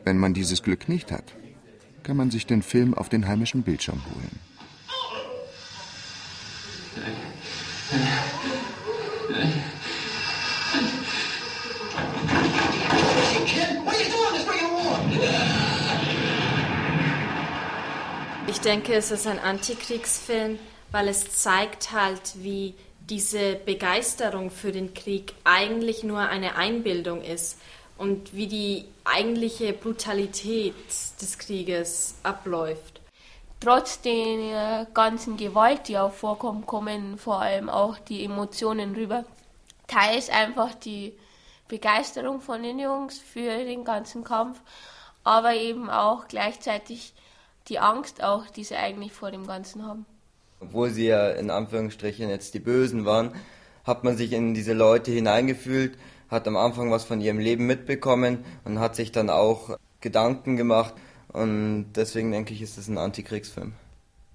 [0.05, 1.35] Wenn man dieses Glück nicht hat,
[2.05, 4.39] kann man sich den Film auf den heimischen Bildschirm holen.
[18.47, 20.59] Ich denke, es ist ein Antikriegsfilm,
[20.93, 22.75] weil es zeigt halt, wie
[23.11, 27.59] diese Begeisterung für den Krieg eigentlich nur eine Einbildung ist
[27.97, 30.75] und wie die eigentliche Brutalität
[31.21, 33.01] des Krieges abläuft.
[33.61, 39.25] Trotz der ganzen Gewalt, die auch vorkommt, kommen vor allem auch die Emotionen rüber.
[39.87, 41.15] Teils einfach die
[41.69, 44.61] Begeisterung von den Jungs für den ganzen Kampf,
[45.23, 47.15] aber eben auch gleichzeitig
[47.69, 50.05] die Angst auch, die sie eigentlich vor dem Ganzen haben.
[50.61, 53.33] Obwohl sie ja in Anführungsstrichen jetzt die Bösen waren,
[53.85, 55.97] hat man sich in diese Leute hineingefühlt,
[56.35, 60.95] hat am Anfang was von ihrem Leben mitbekommen und hat sich dann auch Gedanken gemacht.
[61.29, 63.73] Und deswegen denke ich, ist es ein Antikriegsfilm.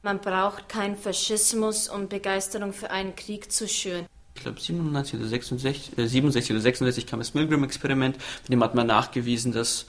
[0.01, 4.05] Man braucht keinen Faschismus, um Begeisterung für einen Krieg zu schüren.
[4.35, 8.75] Ich glaube 97 oder 66, äh, 67 oder 66 kam das Milgram-Experiment, mit dem hat
[8.75, 9.85] man nachgewiesen, dass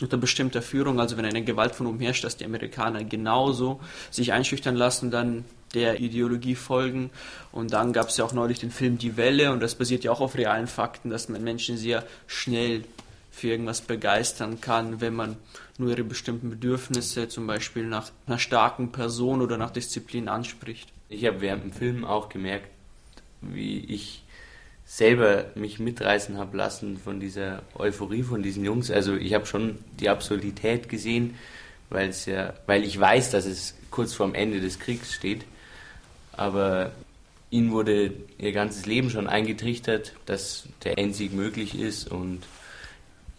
[0.00, 4.32] unter bestimmter Führung, also wenn eine Gewalt von oben herrscht, dass die Amerikaner genauso sich
[4.32, 7.10] einschüchtern lassen, dann der Ideologie folgen.
[7.52, 10.10] Und dann gab es ja auch neulich den Film Die Welle und das basiert ja
[10.10, 12.82] auch auf realen Fakten, dass man Menschen sehr schnell
[13.30, 15.36] für irgendwas begeistern kann, wenn man
[15.76, 20.88] nur ihre bestimmten Bedürfnisse, zum Beispiel nach einer starken Person oder nach Disziplin anspricht.
[21.10, 22.68] Ich habe während dem Film auch gemerkt,
[23.42, 24.22] wie ich
[24.86, 28.90] selber mich mitreißen habe lassen von dieser Euphorie von diesen Jungs.
[28.90, 31.34] Also ich habe schon die Absurdität gesehen,
[31.90, 35.44] weil es ja, weil ich weiß, dass es kurz vorm Ende des Kriegs steht.
[36.36, 36.92] Aber
[37.50, 42.42] ihnen wurde ihr ganzes Leben schon eingetrichtert, dass der Endsieg möglich ist und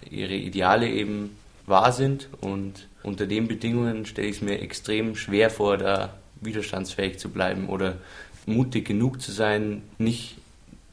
[0.10, 2.30] ihre Ideale eben wahr sind.
[2.42, 7.68] Und unter den Bedingungen stelle ich es mir extrem schwer vor, da widerstandsfähig zu bleiben
[7.68, 7.98] oder
[8.46, 10.38] mutig genug zu sein, nicht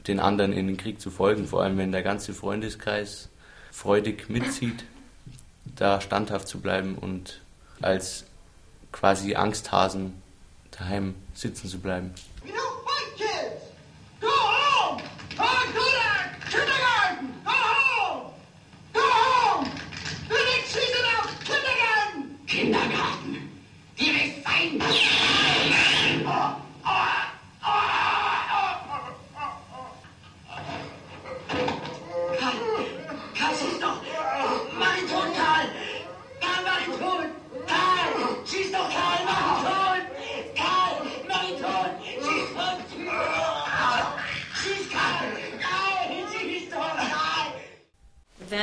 [0.07, 3.29] den anderen in den Krieg zu folgen, vor allem wenn der ganze Freundeskreis
[3.71, 4.85] freudig mitzieht,
[5.75, 7.41] da standhaft zu bleiben und
[7.81, 8.25] als
[8.91, 10.13] quasi Angsthasen
[10.77, 12.13] daheim sitzen zu bleiben.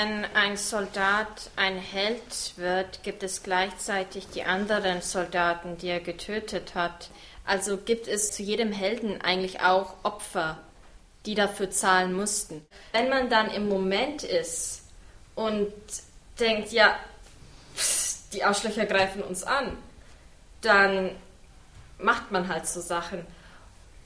[0.02, 6.74] Wenn ein Soldat ein Held wird, gibt es gleichzeitig die anderen Soldaten, die er getötet
[6.74, 7.10] hat.
[7.46, 10.58] Also gibt es zu jedem Helden eigentlich auch Opfer,
[11.24, 12.66] die dafür zahlen mussten.
[12.90, 14.82] Wenn man dann im Moment ist
[15.36, 15.72] und
[16.40, 16.98] denkt, ja,
[18.32, 19.78] die Arschlöcher greifen uns an,
[20.62, 21.12] dann
[21.98, 23.24] macht man halt so Sachen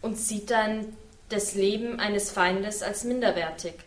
[0.02, 0.94] und sieht dann
[1.30, 3.86] das Leben eines Feindes als minderwertig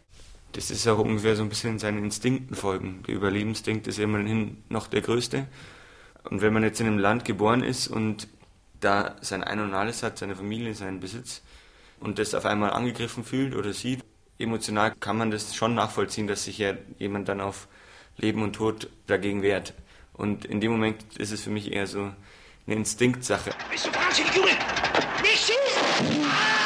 [0.54, 3.04] das ist auch ungefähr so ein bisschen seinen Instinkten folgen.
[3.08, 5.48] Der Überlebensinstinkt ist immerhin noch der größte.
[6.24, 8.28] Und wenn man jetzt in einem Land geboren ist und
[8.80, 11.42] da sein Ein und Alles hat, seine Familie, seinen Besitz
[12.00, 14.04] und das auf einmal angegriffen fühlt oder sieht,
[14.38, 17.68] emotional kann man das schon nachvollziehen, dass sich ja jemand dann auf
[18.18, 19.74] Leben und Tod dagegen wehrt.
[20.14, 22.12] Und in dem Moment ist es für mich eher so
[22.66, 23.52] eine Instinktsache.
[23.72, 24.52] Bist du wahnsinnig, Junge?
[25.22, 26.59] Nicht schießen!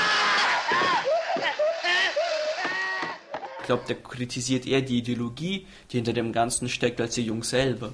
[3.64, 7.44] Ich glaube, der kritisiert eher die Ideologie, die hinter dem Ganzen steckt, als der Jung
[7.44, 7.94] selber.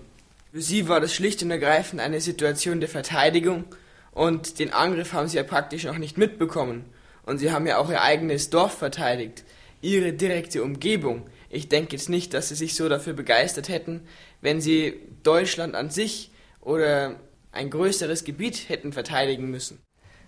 [0.51, 3.65] Für sie war das schlicht und ergreifend eine Situation der Verteidigung
[4.12, 6.86] und den Angriff haben sie ja praktisch noch nicht mitbekommen.
[7.23, 9.43] Und sie haben ja auch ihr eigenes Dorf verteidigt,
[9.79, 11.29] ihre direkte Umgebung.
[11.51, 14.01] Ich denke jetzt nicht, dass sie sich so dafür begeistert hätten,
[14.41, 17.19] wenn sie Deutschland an sich oder
[17.51, 19.77] ein größeres Gebiet hätten verteidigen müssen.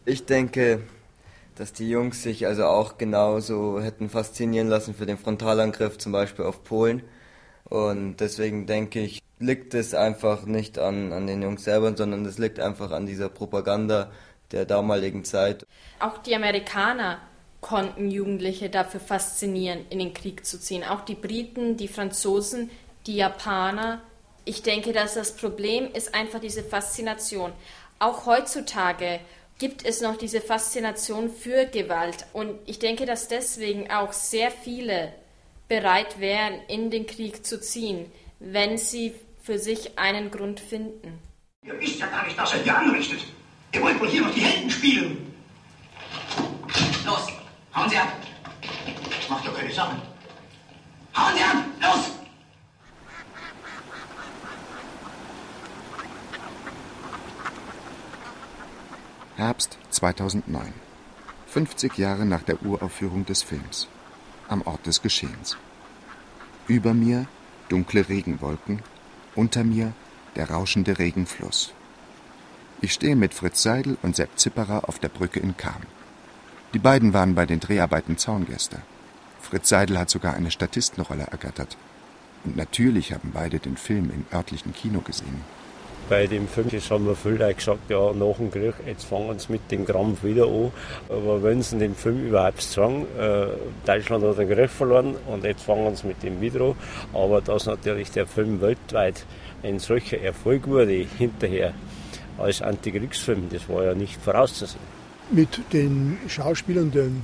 [0.06, 0.84] Ich denke,
[1.62, 6.43] dass die Jungs sich also auch genauso hätten faszinieren lassen für den Frontalangriff zum Beispiel
[6.43, 7.04] auf Polen.
[7.65, 12.39] Und deswegen denke ich, liegt es einfach nicht an, an den Jungs selber, sondern es
[12.39, 14.12] liegt einfach an dieser Propaganda
[14.52, 15.67] der damaligen Zeit.
[16.00, 17.19] Auch die Amerikaner
[17.62, 20.84] konnten Jugendliche dafür faszinieren, in den Krieg zu ziehen.
[20.84, 22.71] Auch die Briten, die Franzosen,
[23.06, 24.02] die Japaner.
[24.45, 27.54] Ich denke, dass das Problem ist einfach diese Faszination.
[28.00, 29.19] Auch heutzutage
[29.62, 32.26] gibt es noch diese Faszination für Gewalt.
[32.34, 35.13] Und ich denke, dass deswegen auch sehr viele
[35.67, 41.19] bereit wären, in den Krieg zu ziehen, wenn sie für sich einen Grund finden.
[41.63, 43.19] Ihr wisst ja gar nicht, was ihr hier anrichtet.
[43.71, 45.32] Ihr wollt wohl hier noch die Helden spielen.
[47.06, 47.28] Los,
[47.76, 48.13] hauen Sie ab.
[49.30, 49.95] Macht doch keine Sache.
[51.15, 52.20] Hauen Sie ab, los!
[59.41, 60.71] Herbst 2009.
[61.47, 63.88] 50 Jahre nach der Uraufführung des Films.
[64.47, 65.58] Am Ort des Geschehens.
[66.67, 67.25] Über mir
[67.67, 68.84] dunkle Regenwolken,
[69.34, 69.93] unter mir
[70.36, 71.73] der rauschende Regenfluss.
[72.82, 75.82] Ich stehe mit Fritz Seidel und Sepp Zipperer auf der Brücke in Cham.
[76.75, 78.84] Die beiden waren bei den Dreharbeiten Zaungäste.
[79.41, 81.77] Fritz Seidel hat sogar eine Statistenrolle ergattert.
[82.43, 85.41] Und natürlich haben beide den Film im örtlichen Kino gesehen.
[86.12, 89.54] Bei dem Film das haben wir viele gesagt, ja, nach dem Krieg, jetzt fangen sie
[89.54, 90.74] mit dem Krampf wieder an.
[91.08, 93.45] Aber wenn sie dem Film überhaupt sagen, äh,
[93.86, 96.76] Deutschland hat den Griff verloren und jetzt fangen sie mit dem wieder an.
[97.13, 99.26] Aber dass natürlich der Film weltweit
[99.63, 101.74] ein solcher Erfolg wurde hinterher
[102.38, 104.84] als Antikriegsfilm, das war ja nicht vorauszusehen.
[105.32, 107.24] Mit den Schauspielern, den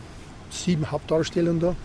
[0.49, 1.75] sieben Hauptdarstellern da,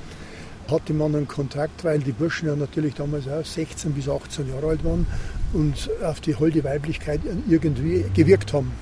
[0.71, 4.69] hatte man einen Kontakt, weil die Burschen ja natürlich damals auch 16 bis 18 Jahre
[4.69, 5.05] alt waren
[5.53, 8.73] und auf die holde Weiblichkeit irgendwie gewirkt haben.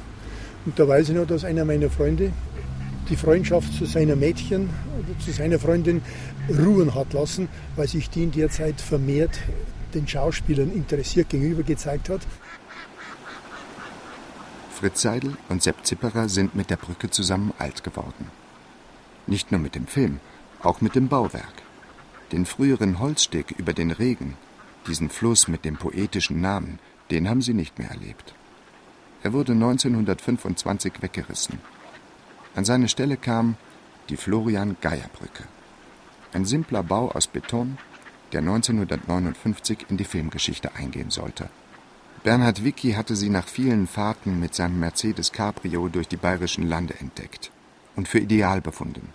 [0.66, 2.32] Und da weiß ich noch, dass einer meiner Freunde
[3.08, 6.02] die Freundschaft zu seiner Mädchen oder zu seiner Freundin
[6.48, 9.38] ruhen hat lassen, weil sich die in der Zeit vermehrt
[9.94, 12.20] den Schauspielern interessiert gegenüber gezeigt hat.
[14.72, 18.30] Fritz Seidel und Sepp Zipperer sind mit der Brücke zusammen alt geworden.
[19.26, 20.20] Nicht nur mit dem Film,
[20.62, 21.62] auch mit dem Bauwerk.
[22.32, 24.36] Den früheren Holzsteg über den Regen,
[24.86, 26.78] diesen Fluss mit dem poetischen Namen,
[27.10, 28.34] den haben sie nicht mehr erlebt.
[29.22, 31.58] Er wurde 1925 weggerissen.
[32.54, 33.56] An seine Stelle kam
[34.08, 35.44] die Florian-Geier-Brücke.
[36.32, 37.78] Ein simpler Bau aus Beton,
[38.32, 41.50] der 1959 in die Filmgeschichte eingehen sollte.
[42.22, 46.94] Bernhard Wicki hatte sie nach vielen Fahrten mit seinem Mercedes Cabrio durch die bayerischen Lande
[47.00, 47.50] entdeckt
[47.96, 49.08] und für ideal befunden.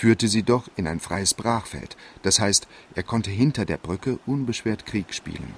[0.00, 4.86] Führte sie doch in ein freies Brachfeld, das heißt, er konnte hinter der Brücke unbeschwert
[4.86, 5.52] Krieg spielen.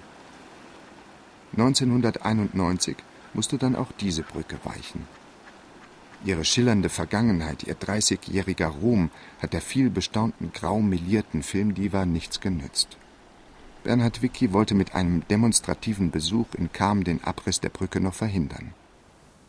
[1.52, 2.96] 1991
[3.34, 5.06] musste dann auch diese Brücke weichen.
[6.24, 12.96] Ihre schillernde Vergangenheit, ihr 30-jähriger Ruhm hat der vielbestaunten grau melierten Filmdiva nichts genützt.
[13.84, 18.74] Bernhard Wicki wollte mit einem demonstrativen Besuch in Cham den Abriss der Brücke noch verhindern.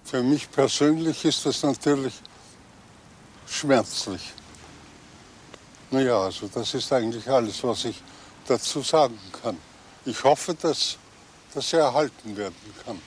[0.03, 2.21] Für mich persönlich ist das natürlich
[3.47, 4.33] schmerzlich.
[5.93, 8.01] Naja, also das ist eigentlich alles, was ich
[8.47, 9.55] dazu sagen kann.
[10.05, 10.97] Ich hoffe, dass,
[11.71, 12.99] er erhalten werden kann.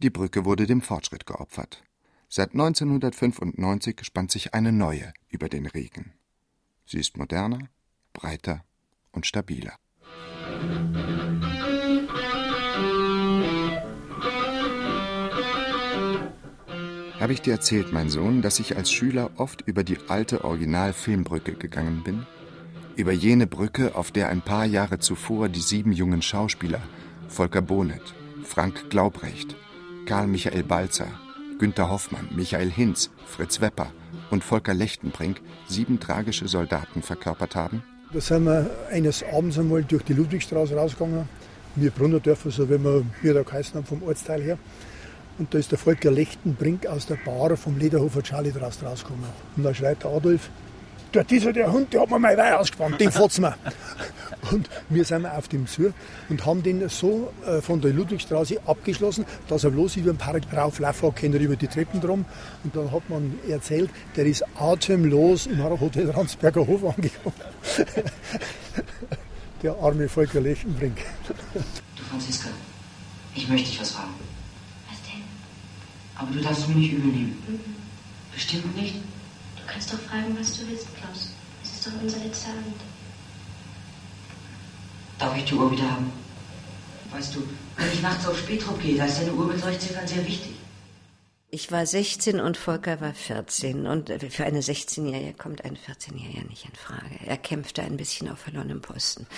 [0.00, 1.82] Die Brücke wurde dem Fortschritt geopfert.
[2.28, 6.12] Seit 1995 spannt sich eine neue über den Regen.
[6.84, 7.70] Sie ist moderner,
[8.12, 8.64] breiter
[9.12, 9.78] und stabiler.
[17.24, 21.54] Habe ich dir erzählt, mein Sohn, dass ich als Schüler oft über die alte Original-Filmbrücke
[21.54, 22.26] gegangen bin?
[22.96, 26.82] Über jene Brücke, auf der ein paar Jahre zuvor die sieben jungen Schauspieler
[27.28, 28.02] Volker Bonet,
[28.42, 29.56] Frank Glaubrecht,
[30.04, 31.08] Karl Michael Balzer,
[31.58, 33.90] Günter Hoffmann, Michael Hinz, Fritz Wepper
[34.30, 37.82] und Volker Lechtenbrink sieben tragische Soldaten verkörpert haben?
[38.12, 41.26] Da sind wir eines Abends einmal durch die Ludwigstraße rausgegangen
[41.76, 44.58] wir Brunnerdörfer, so wie wir hier da geheißen haben vom Ortsteil her.
[45.38, 49.24] Und da ist der Volker Lechtenbrink aus der Bar vom Lederhofer Charlie draus rausgekommen.
[49.56, 50.48] Und da schreit der Adolf,
[51.10, 53.54] dort ist der Hund, der hat mir mein Weih ausgespannt, den fahrt's mir.
[54.50, 55.94] Und wir sind auf dem zu
[56.28, 60.42] und haben den so äh, von der Ludwigstraße abgeschlossen, dass er bloß über den Park
[60.54, 62.26] rauflaufen kann, über die Treppen drum.
[62.62, 67.36] Und dann hat man erzählt, der ist atemlos im Hotel Ransberger Hof angekommen.
[69.62, 70.98] der arme Volker Lechtenbrink.
[71.26, 72.50] Du Franziska,
[73.34, 74.33] ich möchte dich was fragen.
[76.16, 77.42] Aber du darfst mir nicht übel nehmen.
[77.48, 77.60] Mhm.
[78.32, 78.96] Bestimmt nicht?
[79.56, 81.30] Du kannst doch fragen, was du willst, Klaus.
[81.62, 82.80] Es ist doch unser letzter Abend.
[85.18, 86.12] Darf ich die Uhr wieder haben?
[87.10, 87.42] Weißt du,
[87.76, 90.54] wenn ich nachts auf Spätrupp gehe, da ist deine Uhr mit Leuchtziffern sehr wichtig.
[91.50, 93.86] Ich war 16 und Volker war 14.
[93.86, 97.20] Und für eine 16-Jährige kommt ein 14-Jähriger nicht in Frage.
[97.24, 99.28] Er kämpfte ein bisschen auf verlorenem Posten.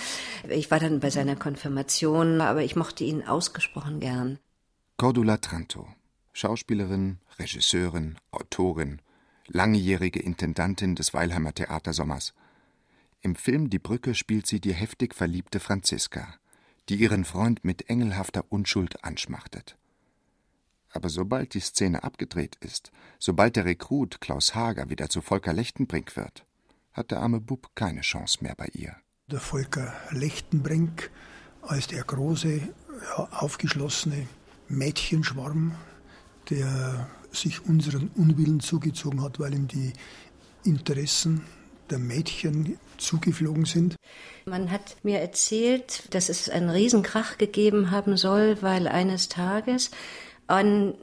[0.49, 4.39] Ich war dann bei seiner Konfirmation, aber ich mochte ihn ausgesprochen gern.
[4.97, 5.87] Cordula Tranto,
[6.37, 9.01] Schauspielerin, Regisseurin, Autorin,
[9.47, 12.35] langjährige Intendantin des Weilheimer Theatersommers.
[13.23, 16.35] Im Film Die Brücke spielt sie die heftig verliebte Franziska,
[16.91, 19.79] die ihren Freund mit engelhafter Unschuld anschmachtet.
[20.91, 26.19] Aber sobald die Szene abgedreht ist, sobald der Rekrut Klaus Hager wieder zu Volker Lechtenbrink
[26.19, 26.45] wird,
[26.93, 28.95] hat der arme Bub keine Chance mehr bei ihr.
[29.29, 31.11] Der Volker Lechtenbrink
[31.63, 32.61] als der große,
[33.31, 34.29] aufgeschlossene
[34.69, 35.73] Mädchenschwarm,
[36.51, 39.93] der sich unseren Unwillen zugezogen hat, weil ihm die
[40.65, 41.43] Interessen
[41.91, 43.97] der Mädchen zugeflogen sind.
[44.47, 49.91] Man hat mir erzählt, dass es einen Riesenkrach gegeben haben soll, weil eines Tages
[50.47, 50.95] an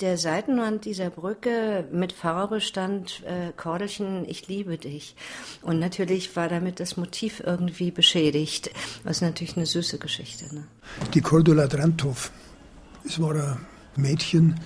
[0.00, 5.14] der Seitenwand dieser Brücke mit Farbe stand äh, Kordelchen, ich liebe dich.
[5.60, 8.70] Und natürlich war damit das Motiv irgendwie beschädigt.
[9.04, 10.54] Das ist natürlich eine süße Geschichte.
[10.54, 10.66] Ne?
[11.12, 12.32] Die Cordula Dranthoff,
[13.04, 13.58] es war ein
[13.96, 14.60] Mädchen,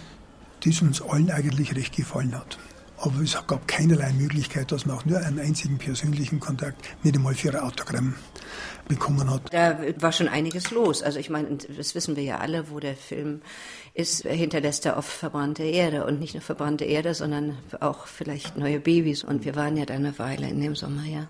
[0.64, 2.58] das uns allen eigentlich recht gefallen hat.
[2.98, 7.34] Aber es gab keinerlei Möglichkeit, dass man auch nur einen einzigen persönlichen Kontakt, nicht einmal
[7.34, 8.14] für ein Autogramm
[8.88, 9.52] bekommen hat.
[9.52, 11.02] Da war schon einiges los.
[11.02, 13.42] Also ich meine, das wissen wir ja alle, wo der Film
[13.92, 16.06] ist, hinterlässt er oft verbrannte Erde.
[16.06, 19.24] Und nicht nur verbrannte Erde, sondern auch vielleicht neue Babys.
[19.24, 21.28] Und wir waren ja da eine Weile in dem Sommer, ja.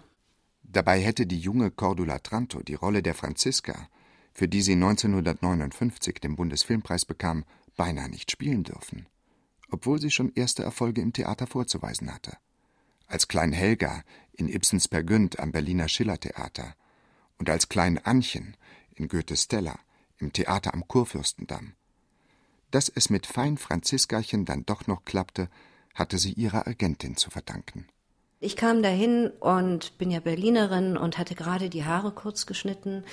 [0.62, 3.88] Dabei hätte die junge Cordula Tranto die Rolle der Franziska,
[4.35, 7.44] für die sie 1959 den Bundesfilmpreis bekam,
[7.76, 9.06] beinahe nicht spielen dürfen
[9.70, 12.36] obwohl sie schon erste Erfolge im Theater vorzuweisen hatte.
[13.06, 16.74] Als Klein Helga in Ibsens Per Günd am Berliner Schillertheater
[17.38, 18.56] und als Klein Annchen
[18.94, 19.78] in Goethes Stella
[20.18, 21.74] im Theater am Kurfürstendamm.
[22.70, 25.48] Dass es mit Fein Franziskachen dann doch noch klappte,
[25.94, 27.86] hatte sie ihrer Agentin zu verdanken.
[28.40, 33.04] Ich kam dahin und bin ja Berlinerin und hatte gerade die Haare kurz geschnitten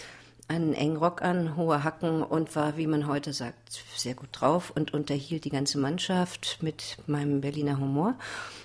[0.53, 4.71] einen engen Rock an, hohe Hacken und war, wie man heute sagt, sehr gut drauf
[4.75, 8.15] und unterhielt die ganze Mannschaft mit meinem Berliner Humor.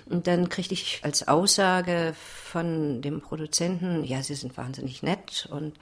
[0.05, 5.73] Und dann kriegte ich als Aussage von dem Produzenten, ja, Sie sind wahnsinnig nett und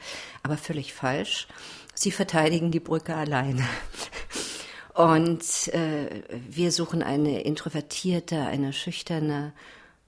[0.44, 1.48] aber völlig falsch.
[1.94, 3.64] Sie verteidigen die Brücke alleine.
[4.94, 9.54] Und äh, wir suchen eine introvertierte, eine schüchterne.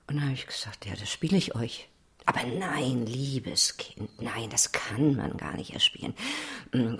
[0.07, 1.89] Und dann habe ich gesagt, ja, das spiele ich euch.
[2.29, 6.13] Aber nein, liebes Kind, nein, das kann man gar nicht erspielen.
[6.71, 6.93] Mm,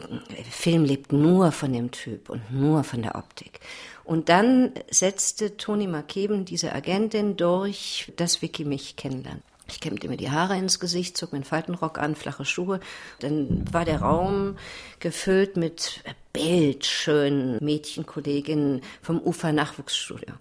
[0.50, 3.60] Film lebt nur von dem Typ und nur von der Optik.
[4.04, 9.44] Und dann setzte Toni Markeben, diese Agentin, durch, dass Vicky mich kennenlernt.
[9.68, 12.80] Ich kämmte mir die Haare ins Gesicht, zog mir einen Faltenrock an, flache Schuhe.
[13.20, 14.58] Dann war der Raum
[15.00, 16.02] gefüllt mit
[16.34, 20.34] bildschönen Mädchenkolleginnen vom Ufer Nachwuchsstudio.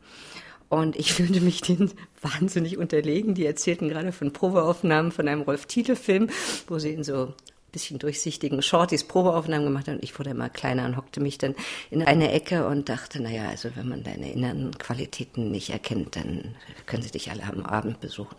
[0.68, 3.34] Und ich fühlte mich denen wahnsinnig unterlegen.
[3.34, 6.30] Die erzählten gerade von Probeaufnahmen von einem Rolf Thiele-Film,
[6.66, 7.34] wo sie in so
[7.72, 9.98] bisschen durchsichtigen Shorties Probeaufnahmen gemacht haben.
[10.00, 11.54] Ich wurde immer kleiner und hockte mich dann
[11.90, 16.54] in eine Ecke und dachte, naja, also wenn man deine inneren Qualitäten nicht erkennt, dann
[16.86, 18.36] können sie dich alle am Abend besuchen.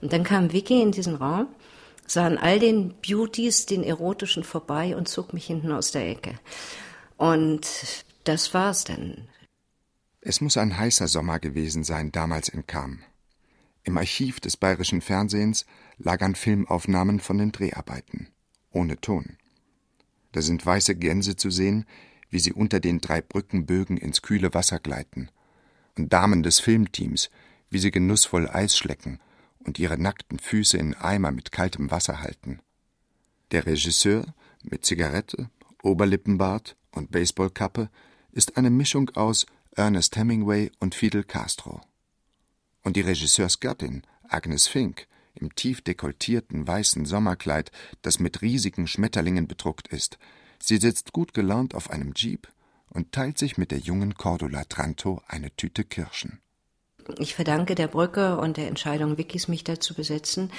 [0.00, 1.48] Und dann kam Vicky in diesen Raum,
[2.06, 6.34] sah an all den Beauties, den erotischen vorbei und zog mich hinten aus der Ecke.
[7.16, 7.66] Und
[8.24, 9.28] das war's dann.
[10.28, 12.98] Es muss ein heißer Sommer gewesen sein, damals in Cham.
[13.82, 15.64] Im Archiv des bayerischen Fernsehens
[15.96, 18.28] lagern Filmaufnahmen von den Dreharbeiten,
[18.70, 19.38] ohne Ton.
[20.32, 21.86] Da sind weiße Gänse zu sehen,
[22.28, 25.30] wie sie unter den drei Brückenbögen ins kühle Wasser gleiten,
[25.96, 27.30] und Damen des Filmteams,
[27.70, 29.20] wie sie genussvoll Eis schlecken
[29.60, 32.60] und ihre nackten Füße in Eimer mit kaltem Wasser halten.
[33.50, 34.26] Der Regisseur
[34.62, 35.48] mit Zigarette,
[35.82, 37.88] Oberlippenbart und Baseballkappe
[38.30, 39.46] ist eine Mischung aus
[39.78, 41.80] Ernest Hemingway und Fidel Castro.
[42.82, 45.06] Und die Regisseursgattin, Agnes Fink,
[45.36, 47.70] im tief dekoltierten weißen Sommerkleid,
[48.02, 50.18] das mit riesigen Schmetterlingen bedruckt ist,
[50.58, 52.48] Sie sitzt gut gelaunt auf einem Jeep
[52.90, 56.40] und teilt sich mit der jungen Cordula Tranto eine Tüte Kirschen.
[57.16, 60.50] Ich verdanke der Brücke und der Entscheidung Wikis, mich da zu besetzen,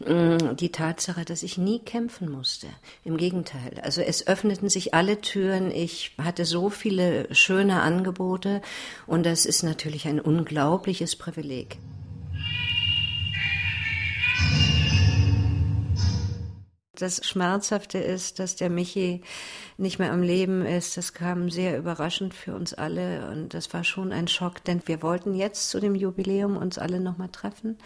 [0.00, 2.68] mm, die Tatsache, dass ich nie kämpfen musste.
[3.04, 3.80] Im Gegenteil.
[3.82, 5.70] Also es öffneten sich alle Türen.
[5.70, 8.62] Ich hatte so viele schöne Angebote
[9.06, 11.78] und das ist natürlich ein unglaubliches Privileg.
[16.94, 19.22] Das Schmerzhafte ist, dass der Michi
[19.76, 20.96] nicht mehr am Leben ist.
[20.96, 25.02] Das kam sehr überraschend für uns alle und das war schon ein Schock, denn wir
[25.02, 27.78] wollten jetzt zu dem Jubiläum uns alle nochmal treffen.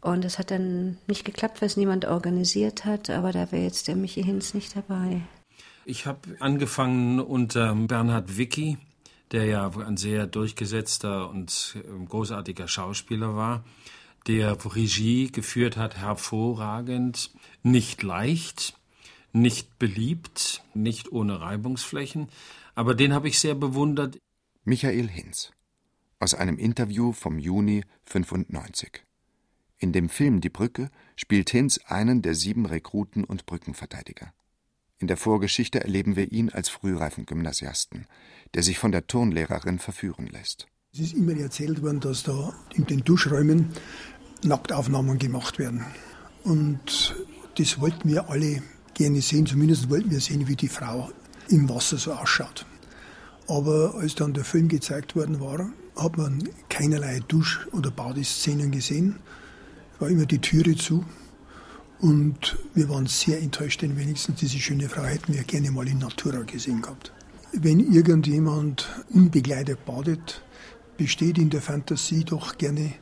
[0.00, 3.86] Und es hat dann nicht geklappt, weil es niemand organisiert hat, aber da wäre jetzt
[3.86, 5.20] der Michi Hinz nicht dabei.
[5.84, 8.78] Ich habe angefangen unter Bernhard Wicki,
[9.32, 13.64] der ja ein sehr durchgesetzter und ähm, großartiger Schauspieler war
[14.26, 17.30] der Regie geführt hat, hervorragend,
[17.62, 18.74] nicht leicht,
[19.32, 22.28] nicht beliebt, nicht ohne Reibungsflächen,
[22.74, 24.18] aber den habe ich sehr bewundert.
[24.64, 25.52] Michael Hinz
[26.18, 29.02] aus einem Interview vom Juni 95.
[29.78, 34.32] In dem Film Die Brücke spielt Hinz einen der sieben Rekruten und Brückenverteidiger.
[34.98, 38.06] In der Vorgeschichte erleben wir ihn als frühreifen Gymnasiasten,
[38.52, 40.66] der sich von der Turnlehrerin verführen lässt.
[40.92, 43.70] Es ist immer erzählt worden, dass da in den Duschräumen
[44.44, 45.86] Nacktaufnahmen gemacht werden.
[46.44, 47.16] Und
[47.56, 48.62] das wollten wir alle
[49.00, 51.10] gerne sehen, zumindest wollten wir sehen, wie die Frau
[51.48, 52.66] im Wasser so ausschaut.
[53.48, 59.16] Aber als dann der Film gezeigt worden war, hat man keinerlei Dusch- oder Badeszenen gesehen.
[60.00, 61.02] War immer die Türe zu.
[62.00, 65.98] Und wir waren sehr enttäuscht, denn wenigstens diese schöne Frau hätten wir gerne mal in
[65.98, 67.10] Natura gesehen gehabt.
[67.52, 70.42] Wenn irgendjemand unbegleitet badet,
[70.98, 72.92] besteht in der Fantasie doch gerne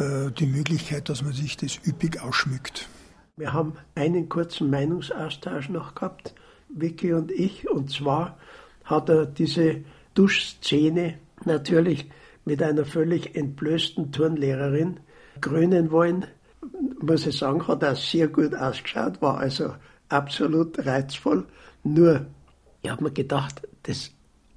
[0.00, 2.88] äh, die Möglichkeit, dass man sich das üppig ausschmückt.
[3.36, 6.34] Wir haben einen kurzen Meinungsaustausch noch gehabt,
[6.68, 8.38] Vicky und ich, und zwar
[8.84, 9.82] hat er diese
[10.14, 12.08] Duschszene natürlich
[12.44, 15.00] mit einer völlig entblößten Turnlehrerin
[15.40, 16.26] krönen wollen.
[17.00, 19.74] Muss ich sagen, hat er sehr gut ausgeschaut, war also
[20.08, 21.44] absolut reizvoll.
[21.82, 22.26] Nur,
[22.82, 24.12] ich habe mir gedacht, das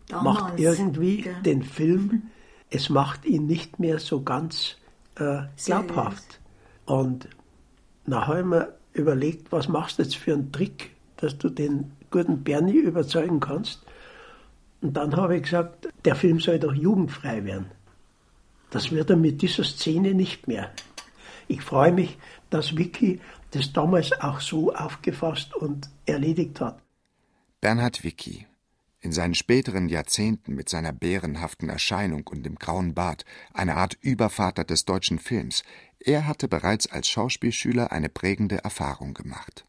[0.08, 1.42] Damals, macht irgendwie gell?
[1.42, 2.30] den Film,
[2.70, 4.78] es macht ihn nicht mehr so ganz
[5.16, 6.40] äh, glaubhaft.
[6.86, 7.28] Und
[8.14, 11.92] dann habe ich mir überlegt, was machst du jetzt für einen Trick, dass du den
[12.10, 13.82] guten Bernie überzeugen kannst.
[14.82, 17.72] Und dann habe ich gesagt, der Film soll doch jugendfrei werden.
[18.70, 20.72] Das wird er mit dieser Szene nicht mehr.
[21.48, 22.18] Ich freue mich,
[22.50, 26.82] dass Vicky das damals auch so aufgefasst und erledigt hat.
[27.62, 28.46] Bernhard Vicky,
[29.00, 34.64] in seinen späteren Jahrzehnten mit seiner bärenhaften Erscheinung und dem grauen Bart eine Art Übervater
[34.64, 35.64] des deutschen Films,
[36.00, 39.66] er hatte bereits als Schauspielschüler eine prägende Erfahrung gemacht.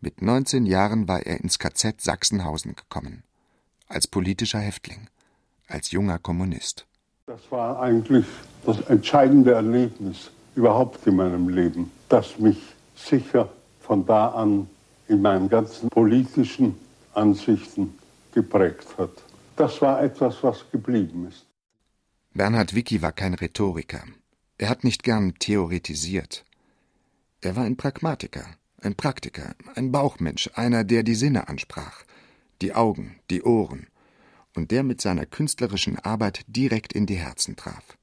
[0.00, 3.22] Mit 19 Jahren war er ins KZ Sachsenhausen gekommen.
[3.88, 5.08] Als politischer Häftling,
[5.68, 6.86] als junger Kommunist.
[7.26, 8.24] Das war eigentlich
[8.64, 12.58] das entscheidende Erlebnis überhaupt in meinem Leben, das mich
[12.96, 13.48] sicher
[13.80, 14.68] von da an
[15.08, 16.76] in meinen ganzen politischen
[17.14, 17.98] Ansichten
[18.32, 19.10] geprägt hat.
[19.56, 21.44] Das war etwas, was geblieben ist.
[22.32, 24.04] Bernhard Wicki war kein Rhetoriker.
[24.60, 26.44] Er hat nicht gern theoretisiert.
[27.40, 28.44] Er war ein Pragmatiker,
[28.82, 32.04] ein Praktiker, ein Bauchmensch, einer, der die Sinne ansprach,
[32.60, 33.86] die Augen, die Ohren,
[34.54, 37.96] und der mit seiner künstlerischen Arbeit direkt in die Herzen traf.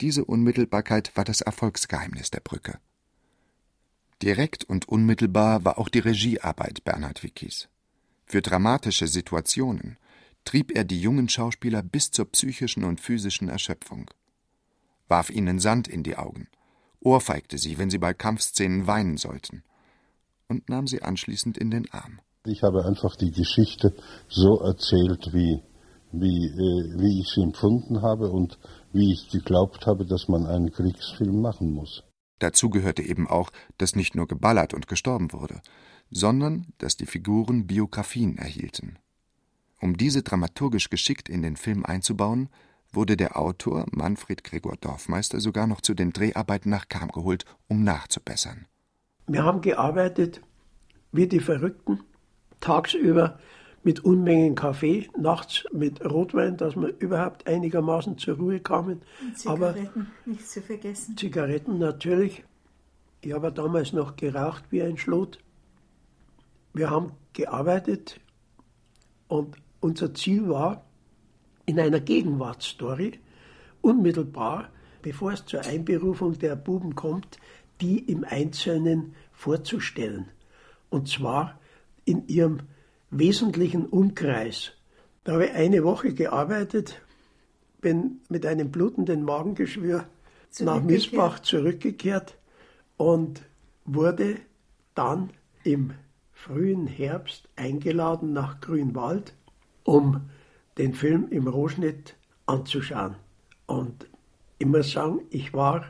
[0.00, 2.78] Diese Unmittelbarkeit war das Erfolgsgeheimnis der Brücke.
[4.22, 7.68] Direkt und unmittelbar war auch die Regiearbeit Bernhard Wickis.
[8.26, 9.98] Für dramatische Situationen
[10.44, 14.08] trieb er die jungen Schauspieler bis zur psychischen und physischen Erschöpfung,
[15.10, 16.48] warf ihnen Sand in die Augen,
[17.00, 19.64] ohrfeigte sie, wenn sie bei Kampfszenen weinen sollten,
[20.48, 22.20] und nahm sie anschließend in den Arm.
[22.46, 23.94] Ich habe einfach die Geschichte
[24.28, 25.62] so erzählt, wie,
[26.12, 28.58] wie, äh, wie ich sie empfunden habe und
[28.92, 32.02] wie ich geglaubt habe, dass man einen Kriegsfilm machen muss.
[32.38, 35.60] Dazu gehörte eben auch, dass nicht nur geballert und gestorben wurde,
[36.10, 38.98] sondern dass die Figuren Biografien erhielten.
[39.80, 42.48] Um diese dramaturgisch geschickt in den Film einzubauen,
[42.92, 47.84] wurde der Autor Manfred Gregor Dorfmeister sogar noch zu den Dreharbeiten nach Kam geholt, um
[47.84, 48.66] nachzubessern.
[49.26, 50.40] Wir haben gearbeitet
[51.12, 52.00] wie die Verrückten,
[52.60, 53.38] tagsüber
[53.82, 59.02] mit Unmengen Kaffee, nachts mit Rotwein, dass wir überhaupt einigermaßen zur Ruhe kamen.
[59.22, 61.16] Und Zigaretten, Aber nicht zu vergessen.
[61.16, 62.44] Zigaretten natürlich.
[63.22, 65.38] Ich habe damals noch geraucht wie ein Schlot.
[66.72, 68.20] Wir haben gearbeitet
[69.28, 70.84] und unser Ziel war,
[71.70, 73.20] in einer Gegenwartsstory
[73.80, 74.70] unmittelbar,
[75.02, 77.38] bevor es zur Einberufung der Buben kommt,
[77.80, 80.26] die im Einzelnen vorzustellen.
[80.90, 81.60] Und zwar
[82.04, 82.62] in ihrem
[83.10, 84.72] wesentlichen Umkreis.
[85.22, 87.00] Da habe ich eine Woche gearbeitet,
[87.80, 90.06] bin mit einem blutenden Magengeschwür
[90.58, 92.36] nach Missbach zurückgekehrt
[92.96, 93.42] und
[93.84, 94.38] wurde
[94.96, 95.30] dann
[95.62, 95.92] im
[96.32, 99.34] frühen Herbst eingeladen nach Grünwald,
[99.84, 100.22] um
[100.78, 102.16] den Film im Rohschnitt
[102.46, 103.16] anzuschauen.
[103.66, 104.06] Und
[104.58, 105.84] ich muss sagen, ich war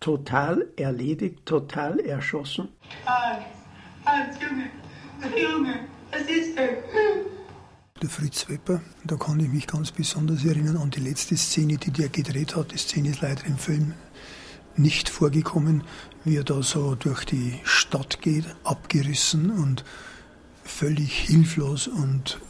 [0.00, 2.68] total erledigt, total erschossen.
[3.06, 3.44] Hans,
[4.04, 4.70] Hans, Junge,
[5.36, 6.76] Junge, was ist denn?
[8.02, 11.90] Der Fritz Wepper, da kann ich mich ganz besonders erinnern an die letzte Szene, die
[11.90, 12.72] der gedreht hat.
[12.72, 13.94] Die Szene ist leider im Film
[14.76, 15.84] nicht vorgekommen,
[16.24, 19.84] wie er da so durch die Stadt geht, abgerissen und
[20.64, 22.40] völlig hilflos und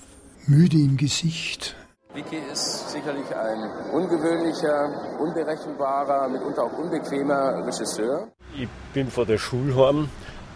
[0.47, 1.75] müde im Gesicht.
[2.15, 8.29] Vicky ist sicherlich ein ungewöhnlicher, unberechenbarer, mitunter auch unbequemer Regisseur.
[8.57, 10.09] Ich bin von der Schule heim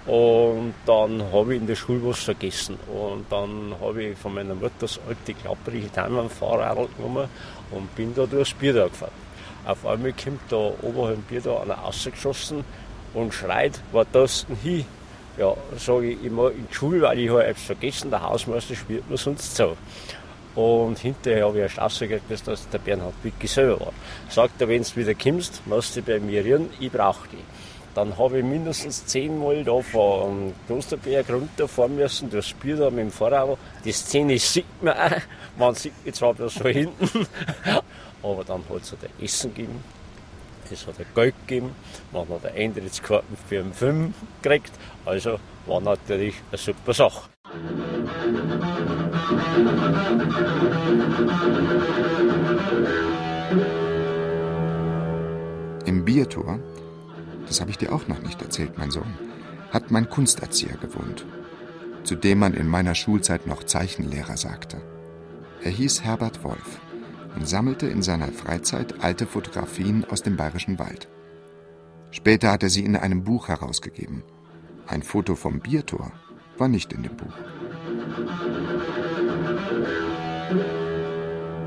[0.06, 2.78] und dann habe ich in der Schule was vergessen.
[2.86, 7.28] Und dann habe ich von meiner Mutter das alte klapperige Tannenfahrrad genommen
[7.70, 9.12] und bin da durchs Bierdorf gefahren.
[9.66, 12.64] Auf einmal kommt da oberhalb Bierdorf einer rausgeschossen
[13.14, 14.86] und schreit, war das denn hin?
[15.38, 19.08] Ja, sage ich immer in die Schule, weil ich habe etwas vergessen, der Hausmeister spielt
[19.08, 19.76] mir sonst so.
[20.56, 23.92] Und hinterher habe ich erst rausgekriegt, dass der Bernhard Wicki selber war.
[24.28, 27.38] Sagt er, wenn du wieder kommst, musst du bei mir rühren, ich brauche dich.
[27.94, 33.10] Dann habe ich mindestens zehnmal da von Klosterberg runterfahren müssen, durchs Bier da mit dem
[33.12, 33.56] Fahrrad.
[33.84, 35.20] Die Szene sieht man auch,
[35.56, 37.26] man sieht mich zwar bloß von hinten,
[38.22, 39.84] aber dann hat es halt Essen gegeben,
[40.72, 41.70] es hat Geld gegeben,
[42.12, 44.72] man hat Eintrittskarten für einen Film gekriegt,
[45.04, 47.28] also war natürlich eine super Sache.
[55.86, 56.58] Im Biertor,
[57.46, 59.18] das habe ich dir auch noch nicht erzählt, mein Sohn,
[59.70, 61.24] hat mein Kunsterzieher gewohnt,
[62.04, 64.80] zu dem man in meiner Schulzeit noch Zeichenlehrer sagte.
[65.62, 66.80] Er hieß Herbert Wolf
[67.34, 71.08] und sammelte in seiner Freizeit alte Fotografien aus dem bayerischen Wald.
[72.10, 74.22] Später hat er sie in einem Buch herausgegeben.
[74.86, 76.12] Ein Foto vom Biertor
[76.56, 77.34] war nicht in dem Buch.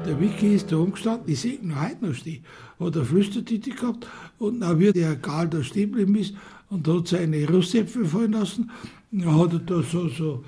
[0.06, 2.44] Der Wiki ist da umgestanden, ich sehe ihn heute noch stehen.
[2.80, 4.08] Hat eine Flüstertüte gehabt
[4.40, 6.34] und dann wie der Karl da stehen geblieben ist
[6.70, 8.72] und hat seine Rossäpfel fallen lassen.
[9.12, 10.44] Dann hat er da so, so,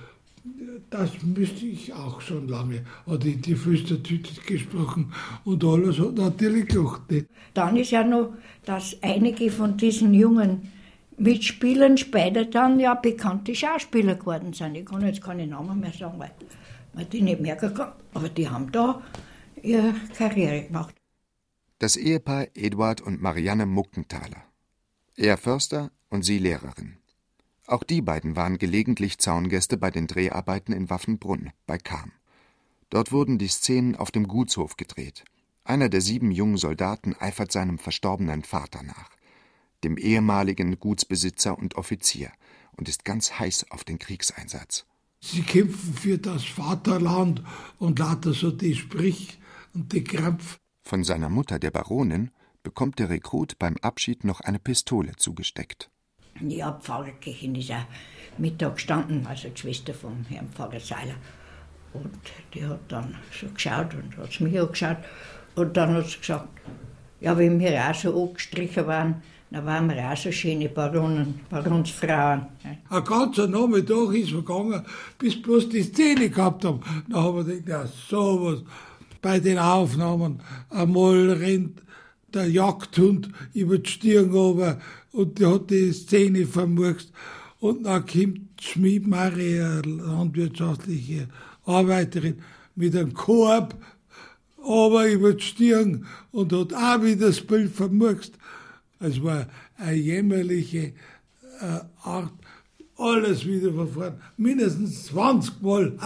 [0.93, 5.11] das müsste ich auch schon lange, hat in die Flüstertüte gesprochen
[5.43, 7.09] und alles hat natürlich gelacht.
[7.09, 7.27] Nicht?
[7.55, 8.33] Dann ist ja noch,
[8.63, 10.71] dass einige von diesen jungen
[11.17, 14.75] Mitspielern später dann ja bekannte Schauspieler geworden sind.
[14.75, 16.31] Ich kann jetzt keine Namen mehr sagen, weil
[16.93, 19.01] man die nicht merken kann, aber die haben da
[19.63, 20.93] ihre Karriere gemacht.
[21.79, 24.43] Das Ehepaar Eduard und Marianne Muckenthaler.
[25.15, 26.97] Er Förster und sie Lehrerin.
[27.65, 32.11] Auch die beiden waren gelegentlich Zaungäste bei den Dreharbeiten in Waffenbrunn bei Cham.
[32.89, 35.23] Dort wurden die Szenen auf dem Gutshof gedreht.
[35.63, 39.09] Einer der sieben jungen Soldaten eifert seinem verstorbenen Vater nach,
[39.83, 42.31] dem ehemaligen Gutsbesitzer und Offizier,
[42.75, 44.85] und ist ganz heiß auf den Kriegseinsatz.
[45.21, 47.41] Sie kämpfen für das Vaterland
[47.79, 49.39] und lauter so die Sprich
[49.73, 50.57] und die Krampf.
[50.83, 55.89] Von seiner Mutter, der Baronin, bekommt der Rekrut beim Abschied noch eine Pistole zugesteckt.
[56.41, 57.85] Ja, Pfarrerkirchen ist auch
[58.37, 61.15] Mittag gestanden, also die Schwester vom Herrn Pfarrer Seiler.
[61.93, 62.09] Und
[62.53, 64.97] die hat dann so geschaut und hat mich angeschaut.
[65.55, 66.47] Und dann hat sie gesagt,
[67.21, 69.21] ja, wenn wir auch so angestrichen waren,
[69.51, 72.47] dann waren wir auch so schöne Baronen, Baronsfrauen.
[72.89, 74.83] Ein ganzer Nachmittag ist vergangen,
[75.19, 76.81] bis bloß die Szene gehabt haben.
[77.07, 78.63] Da haben wir gedacht, ja, sowas.
[79.21, 81.83] Bei den Aufnahmen, einmal rennt
[82.33, 84.79] der Jagdhund über die Stirn runter
[85.13, 87.11] und der hat die Szene vermurkst.
[87.59, 91.29] Und dann kommt Schmied Marie, eine landwirtschaftliche
[91.65, 92.39] Arbeiterin,
[92.75, 93.75] mit einem Korb
[94.63, 98.33] aber über die Stirn und hat auch wieder das Bild vermurkst.
[98.99, 99.47] Es war
[99.77, 100.93] eine jämmerliche
[101.59, 102.31] äh, Art,
[102.97, 105.97] alles wieder vorn, mindestens 20 Mal.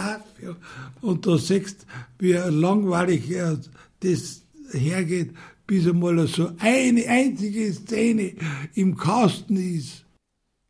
[1.01, 1.86] Und da siehst
[2.18, 3.60] wie langweilig er
[3.99, 4.41] das
[4.72, 5.34] hergeht,
[5.68, 8.34] bis einmal so eine einzige Szene
[8.74, 10.05] im Kasten ist.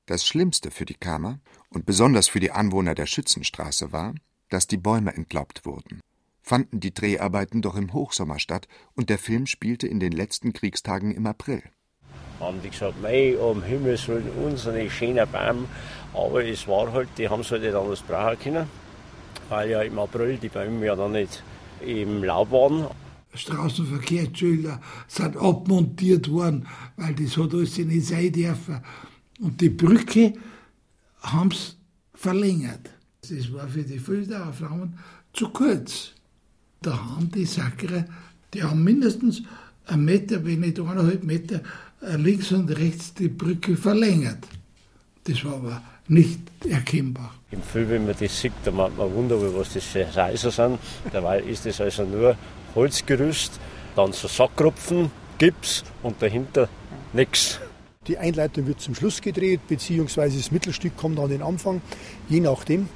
[0.08, 1.40] Das Schlimmste für die Kammer
[1.70, 4.16] und besonders für die Anwohner der Schützenstraße war,
[4.50, 6.02] dass die Bäume entlaubt wurden.
[6.42, 11.12] Fanden die Dreharbeiten doch im Hochsommer statt und der Film spielte in den letzten Kriegstagen
[11.12, 11.62] im April
[12.40, 15.68] haben die gesagt, mei, um Himmels Willen, unsere schönen Baum.
[16.14, 18.70] Aber es war halt, die haben es halt nicht anders brauchen können,
[19.50, 21.44] weil ja im April die Bäume ja noch nicht
[21.86, 22.88] im Laub waren.
[23.38, 28.82] Straßenverkehrsschilder sind abmontiert worden, weil das hat alles nicht sein dürfen.
[29.40, 30.34] Und die Brücke
[31.22, 31.78] haben es
[32.14, 32.90] verlängert.
[33.22, 34.98] Das war für die Filteraufnahmen
[35.34, 36.12] zu kurz.
[36.82, 38.06] Da haben die Sackere,
[38.54, 39.44] die haben mindestens
[39.86, 41.62] einen Meter, wenn nicht eineinhalb Meter,
[42.02, 44.48] äh, links und rechts die Brücke verlängert.
[45.24, 47.34] Das war aber nicht erkennbar.
[47.52, 50.80] Im Film, wenn man das sieht, da macht man Wunder, was das für Reiser sind.
[51.12, 52.36] Dabei ist das also nur
[52.76, 53.60] Holzgerüst,
[53.96, 56.70] dann so Sackrupfen, Gips und dahinter
[57.14, 57.60] nichts.
[58.08, 61.82] Die Einleitung wird zum Schluss gedreht, beziehungsweise das Mittelstück kommt an den Anfang,
[62.30, 62.90] je nachdem.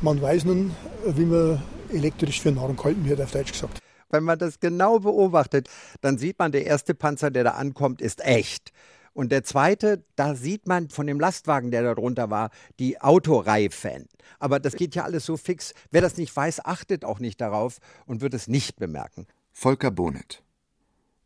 [0.00, 0.74] Man weiß nun,
[1.06, 1.62] wie man
[1.92, 3.78] elektrisch für Nahrung gehalten wird, auf Deutsch gesagt.
[4.10, 5.68] Wenn man das genau beobachtet,
[6.00, 8.72] dann sieht man, der erste Panzer, der da ankommt, ist echt.
[9.14, 12.50] Und der zweite, da sieht man von dem Lastwagen, der da drunter war,
[12.80, 14.08] die Autoreifen.
[14.40, 15.72] Aber das geht ja alles so fix.
[15.90, 19.26] Wer das nicht weiß, achtet auch nicht darauf und wird es nicht bemerken.
[19.52, 20.42] Volker Bonet.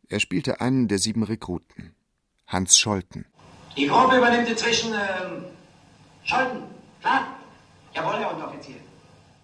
[0.07, 1.95] Er spielte einen der sieben Rekruten,
[2.47, 3.25] Hans Scholten.
[3.75, 5.45] Die Gruppe übernimmt inzwischen ähm,
[6.23, 6.63] Scholten.
[7.01, 7.39] Klar?
[7.93, 8.75] Jawohl, Herr Unteroffizier.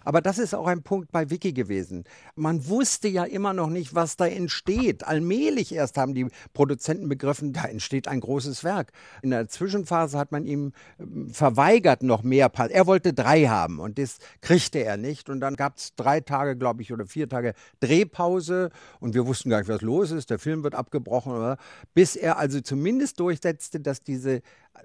[0.05, 2.05] Aber das ist auch ein Punkt bei Wiki gewesen.
[2.35, 5.05] Man wusste ja immer noch nicht, was da entsteht.
[5.05, 8.91] Allmählich erst haben die Produzenten begriffen, da entsteht ein großes Werk.
[9.21, 12.51] In der Zwischenphase hat man ihm ähm, verweigert noch mehr.
[12.69, 15.29] Er wollte drei haben und das kriegte er nicht.
[15.29, 18.69] Und dann gab es drei Tage, glaube ich, oder vier Tage Drehpause
[19.01, 20.29] und wir wussten gar nicht, was los ist.
[20.29, 21.57] Der Film wird abgebrochen, oder?
[21.93, 24.41] bis er also zumindest durchsetzte, dass diese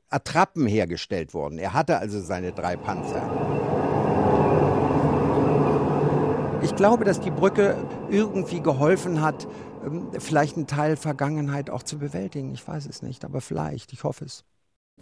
[0.09, 1.59] Attrappen hergestellt wurden.
[1.59, 3.80] Er hatte also seine drei Panzer.
[6.71, 7.77] Ich glaube, dass die Brücke
[8.11, 9.49] irgendwie geholfen hat,
[9.85, 12.55] ähm, vielleicht einen Teil Vergangenheit auch zu bewältigen.
[12.55, 14.45] Ich weiß es nicht, aber vielleicht, ich hoffe es.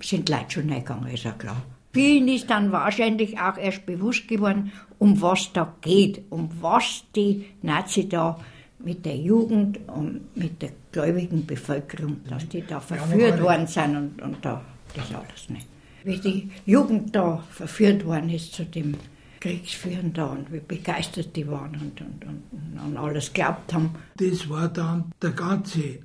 [0.01, 1.57] Sind Leute schon gegangen, ist ja klar.
[1.93, 7.45] Vielen ist dann wahrscheinlich auch erst bewusst geworden, um was da geht, um was die
[7.61, 8.39] Nazi da
[8.79, 14.23] mit der Jugend und mit der gläubigen Bevölkerung, dass die da verführt worden sind und,
[14.23, 14.63] und da
[14.95, 15.67] das alles nicht.
[16.03, 18.95] Wie die Jugend da verführt worden ist zu dem
[19.41, 23.95] Kriegsführern da und wie begeistert die waren und, und, und an alles glaubt haben.
[24.17, 26.01] Das war dann der ganze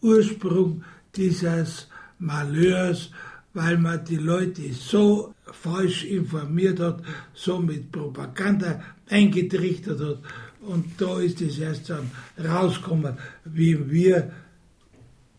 [0.00, 0.84] Ursprung
[1.16, 3.10] dieses Malheurs,
[3.52, 7.02] weil man die Leute so falsch informiert hat,
[7.34, 10.18] so mit Propaganda eingetrichtert hat.
[10.66, 12.10] Und da ist es erst dann
[12.42, 14.32] rausgekommen, wie wir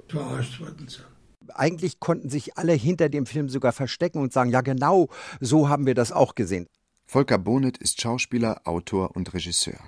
[0.07, 1.05] verarscht worden sind
[1.53, 5.09] eigentlich konnten sich alle hinter dem Film sogar verstecken und sagen, ja genau,
[5.39, 6.67] so haben wir das auch gesehen.
[7.07, 9.79] Volker Bonet ist Schauspieler, Autor und Regisseur.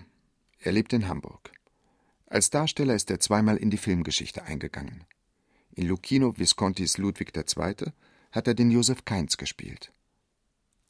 [0.60, 1.52] Er lebt in Hamburg.
[2.28, 5.04] Als Darsteller ist er zweimal in die Filmgeschichte eingegangen.
[5.74, 7.92] In Lucchino Viscontis Ludwig II.
[8.32, 9.92] hat er den Josef Kainz gespielt.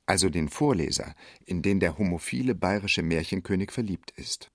[0.05, 1.15] Also den Vorleser,
[1.45, 4.51] in den der homophile bayerische Märchenkönig verliebt ist.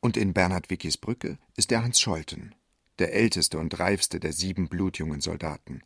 [0.00, 2.54] Und in Bernhard Wickis Brücke ist er Hans Scholten,
[2.98, 5.82] der älteste und reifste der sieben blutjungen Soldaten.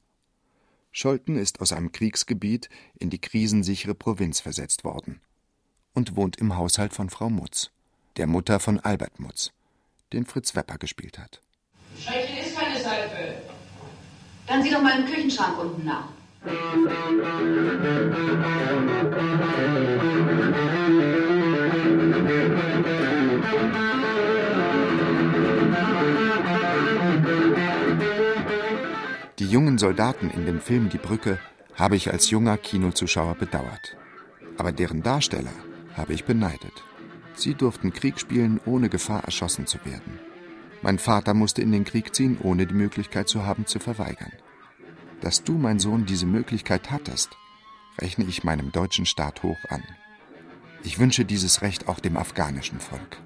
[0.93, 2.69] Scholten ist aus einem Kriegsgebiet
[2.99, 5.23] in die krisensichere Provinz versetzt worden
[5.95, 7.71] und wohnt im Haushalt von Frau Mutz,
[8.19, 9.53] der Mutter von Albert Mutz,
[10.13, 11.41] den Fritz Wepper gespielt hat.
[11.99, 13.35] Schreckchen ist keine Seife.
[14.47, 16.09] Dann sieh doch mal im Küchenschrank unten nach.
[29.43, 31.37] Die jungen Soldaten in dem Film Die Brücke
[31.75, 33.97] habe ich als junger Kinozuschauer bedauert.
[34.57, 35.51] Aber deren Darsteller
[35.95, 36.85] habe ich beneidet.
[37.35, 40.21] Sie durften Krieg spielen, ohne Gefahr erschossen zu werden.
[40.81, 44.31] Mein Vater musste in den Krieg ziehen, ohne die Möglichkeit zu haben, zu verweigern.
[45.21, 47.31] Dass du, mein Sohn, diese Möglichkeit hattest,
[48.01, 49.83] rechne ich meinem deutschen Staat hoch an.
[50.85, 53.17] Ich wünsche dieses Recht auch dem afghanischen Volk.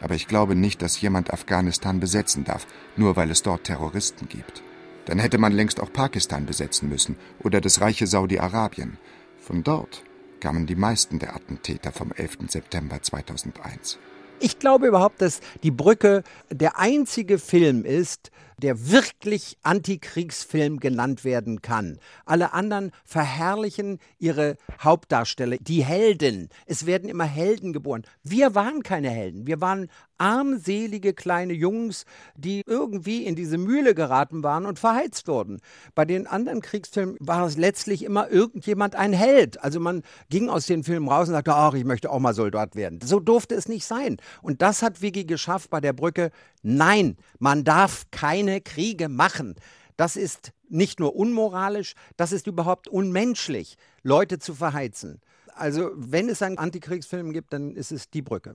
[0.00, 4.64] Aber ich glaube nicht, dass jemand Afghanistan besetzen darf, nur weil es dort Terroristen gibt.
[5.06, 8.98] Dann hätte man längst auch Pakistan besetzen müssen oder das reiche Saudi-Arabien.
[9.38, 10.02] Von dort
[10.40, 12.38] kamen die meisten der Attentäter vom 11.
[12.48, 13.98] September 2001.
[14.40, 18.30] Ich glaube überhaupt, dass die Brücke der einzige Film ist,
[18.62, 21.98] der wirklich Antikriegsfilm genannt werden kann.
[22.24, 26.48] Alle anderen verherrlichen ihre Hauptdarsteller, die Helden.
[26.66, 28.02] Es werden immer Helden geboren.
[28.22, 29.46] Wir waren keine Helden.
[29.46, 29.88] Wir waren
[30.18, 32.04] armselige kleine Jungs,
[32.36, 35.60] die irgendwie in diese Mühle geraten waren und verheizt wurden.
[35.94, 39.62] Bei den anderen Kriegsfilmen war es letztlich immer irgendjemand ein Held.
[39.62, 42.76] Also man ging aus den Filmen raus und sagte, ach, ich möchte auch mal Soldat
[42.76, 43.00] werden.
[43.02, 44.16] So durfte es nicht sein.
[44.42, 46.30] Und das hat Vicky geschafft bei der Brücke.
[46.66, 49.54] Nein, man darf keine Kriege machen.
[49.98, 55.20] Das ist nicht nur unmoralisch, das ist überhaupt unmenschlich, Leute zu verheizen.
[55.54, 58.54] Also wenn es einen Antikriegsfilm gibt, dann ist es die Brücke.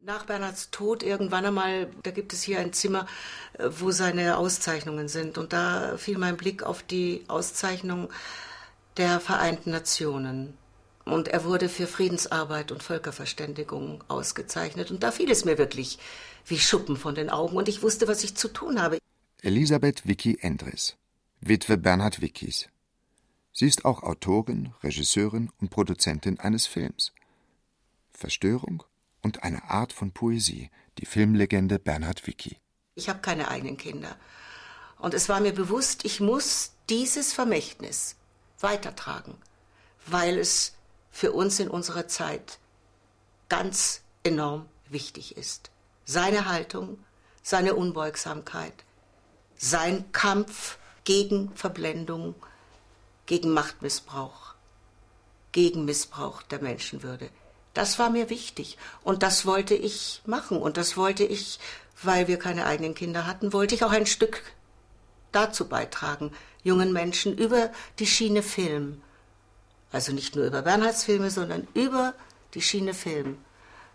[0.00, 3.06] Nach Bernhards Tod irgendwann einmal, da gibt es hier ein Zimmer,
[3.56, 5.38] äh, wo seine Auszeichnungen sind.
[5.38, 8.10] Und da fiel mein Blick auf die Auszeichnung
[8.96, 10.58] der Vereinten Nationen.
[11.04, 14.90] Und er wurde für Friedensarbeit und Völkerverständigung ausgezeichnet.
[14.90, 15.98] Und da fiel es mir wirklich
[16.46, 17.56] wie Schuppen von den Augen.
[17.56, 18.98] Und ich wusste, was ich zu tun habe.
[19.42, 20.96] Elisabeth Vicky Endres,
[21.40, 22.68] Witwe Bernhard Wickys.
[23.52, 27.12] Sie ist auch Autorin, Regisseurin und Produzentin eines Films.
[28.12, 28.82] Verstörung
[29.22, 32.58] und eine Art von Poesie, die Filmlegende Bernhard Wicky.
[32.94, 34.16] Ich habe keine eigenen Kinder.
[34.98, 38.16] Und es war mir bewusst, ich muss dieses Vermächtnis
[38.60, 39.34] weitertragen,
[40.06, 40.74] weil es
[41.10, 42.58] für uns in unserer Zeit
[43.48, 45.70] ganz enorm wichtig ist.
[46.04, 46.98] Seine Haltung,
[47.42, 48.74] seine Unbeugsamkeit,
[49.56, 52.34] sein Kampf gegen Verblendung,
[53.26, 54.54] gegen Machtmissbrauch,
[55.52, 57.30] gegen Missbrauch der Menschenwürde.
[57.72, 61.58] Das war mir wichtig und das wollte ich machen und das wollte ich,
[62.02, 64.42] weil wir keine eigenen Kinder hatten, wollte ich auch ein Stück
[65.32, 66.32] dazu beitragen,
[66.62, 69.02] jungen Menschen über die Schiene Film,
[69.90, 72.14] also nicht nur über Bernhards Filme, sondern über
[72.54, 73.38] die Schiene Film,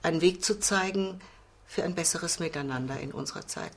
[0.01, 1.21] einen Weg zu zeigen
[1.69, 3.71] für ein besseres Miteinander in unserer Zeit.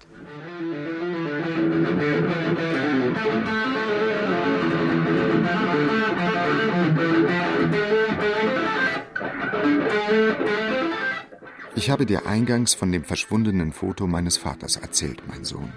[11.75, 15.75] Ich habe dir eingangs von dem verschwundenen Foto meines Vaters erzählt, mein Sohn.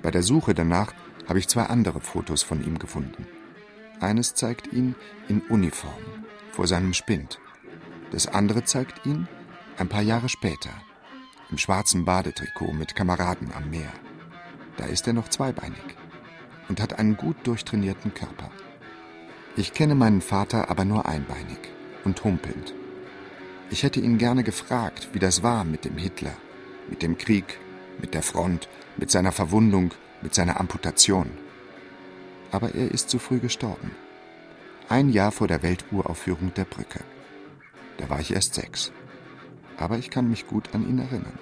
[0.00, 0.94] Bei der Suche danach
[1.28, 3.26] habe ich zwei andere Fotos von ihm gefunden.
[4.00, 4.94] Eines zeigt ihn
[5.28, 6.02] in Uniform
[6.50, 7.40] vor seinem Spind.
[8.10, 9.28] Das andere zeigt ihn
[9.76, 10.70] ein paar Jahre später
[11.54, 13.92] im schwarzen Badetrikot mit Kameraden am Meer.
[14.76, 15.84] Da ist er noch zweibeinig
[16.68, 18.50] und hat einen gut durchtrainierten Körper.
[19.56, 21.58] Ich kenne meinen Vater aber nur einbeinig
[22.02, 22.74] und humpelnd.
[23.70, 26.34] Ich hätte ihn gerne gefragt, wie das war mit dem Hitler,
[26.90, 27.60] mit dem Krieg,
[28.00, 29.92] mit der Front, mit seiner Verwundung,
[30.22, 31.30] mit seiner Amputation.
[32.50, 33.92] Aber er ist zu früh gestorben.
[34.88, 37.04] Ein Jahr vor der Welturaufführung der Brücke.
[37.98, 38.90] Da war ich erst sechs.
[39.76, 41.38] Aber ich kann mich gut an ihn erinnern.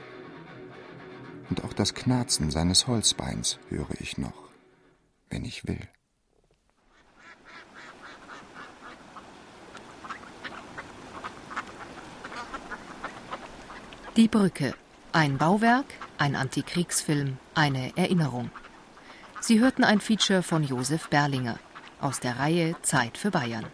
[1.51, 4.49] Und auch das Knarzen seines Holzbeins höre ich noch,
[5.30, 5.89] wenn ich will.
[14.16, 14.74] Die Brücke.
[15.12, 15.87] Ein Bauwerk,
[16.18, 18.51] ein Antikriegsfilm, eine Erinnerung.
[19.41, 21.59] Sie hörten ein Feature von Josef Berlinger
[22.01, 23.66] aus der Reihe Zeit für Bayern.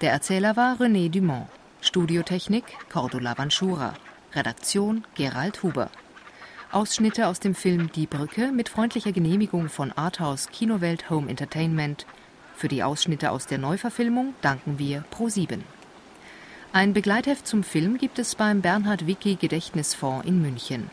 [0.00, 1.48] Der Erzähler war René Dumont,
[1.82, 3.94] Studiotechnik Cordula Vanschura,
[4.34, 5.90] Redaktion Gerald Huber.
[6.72, 12.04] Ausschnitte aus dem Film Die Brücke mit freundlicher Genehmigung von Arthouse Kinowelt Home Entertainment.
[12.54, 15.60] Für die Ausschnitte aus der Neuverfilmung danken wir Pro7.
[16.74, 20.90] Ein Begleitheft zum Film gibt es beim Bernhard Wicki Gedächtnisfonds in München.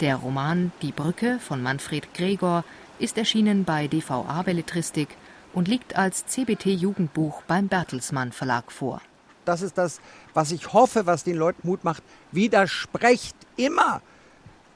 [0.00, 2.64] Der Roman Die Brücke von Manfred Gregor
[2.98, 5.08] ist erschienen bei DVA Belletristik
[5.54, 9.00] und liegt als CBT-Jugendbuch beim Bertelsmann Verlag vor.
[9.44, 10.00] Das ist das,
[10.34, 12.02] was ich hoffe, was den Leuten Mut macht.
[12.30, 14.02] Widersprecht immer.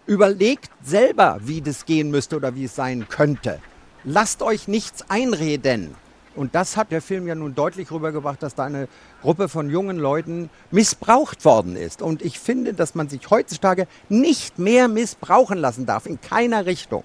[0.06, 3.60] Überlegt selber, wie das gehen müsste oder wie es sein könnte.
[4.04, 5.94] Lasst euch nichts einreden.
[6.36, 8.88] Und das hat der Film ja nun deutlich rübergebracht, dass da eine
[9.22, 12.02] Gruppe von jungen Leuten missbraucht worden ist.
[12.02, 17.04] Und ich finde, dass man sich heutzutage nicht mehr missbrauchen lassen darf, in keiner Richtung.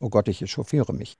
[0.00, 1.16] Oh Gott, ich echauffiere mich.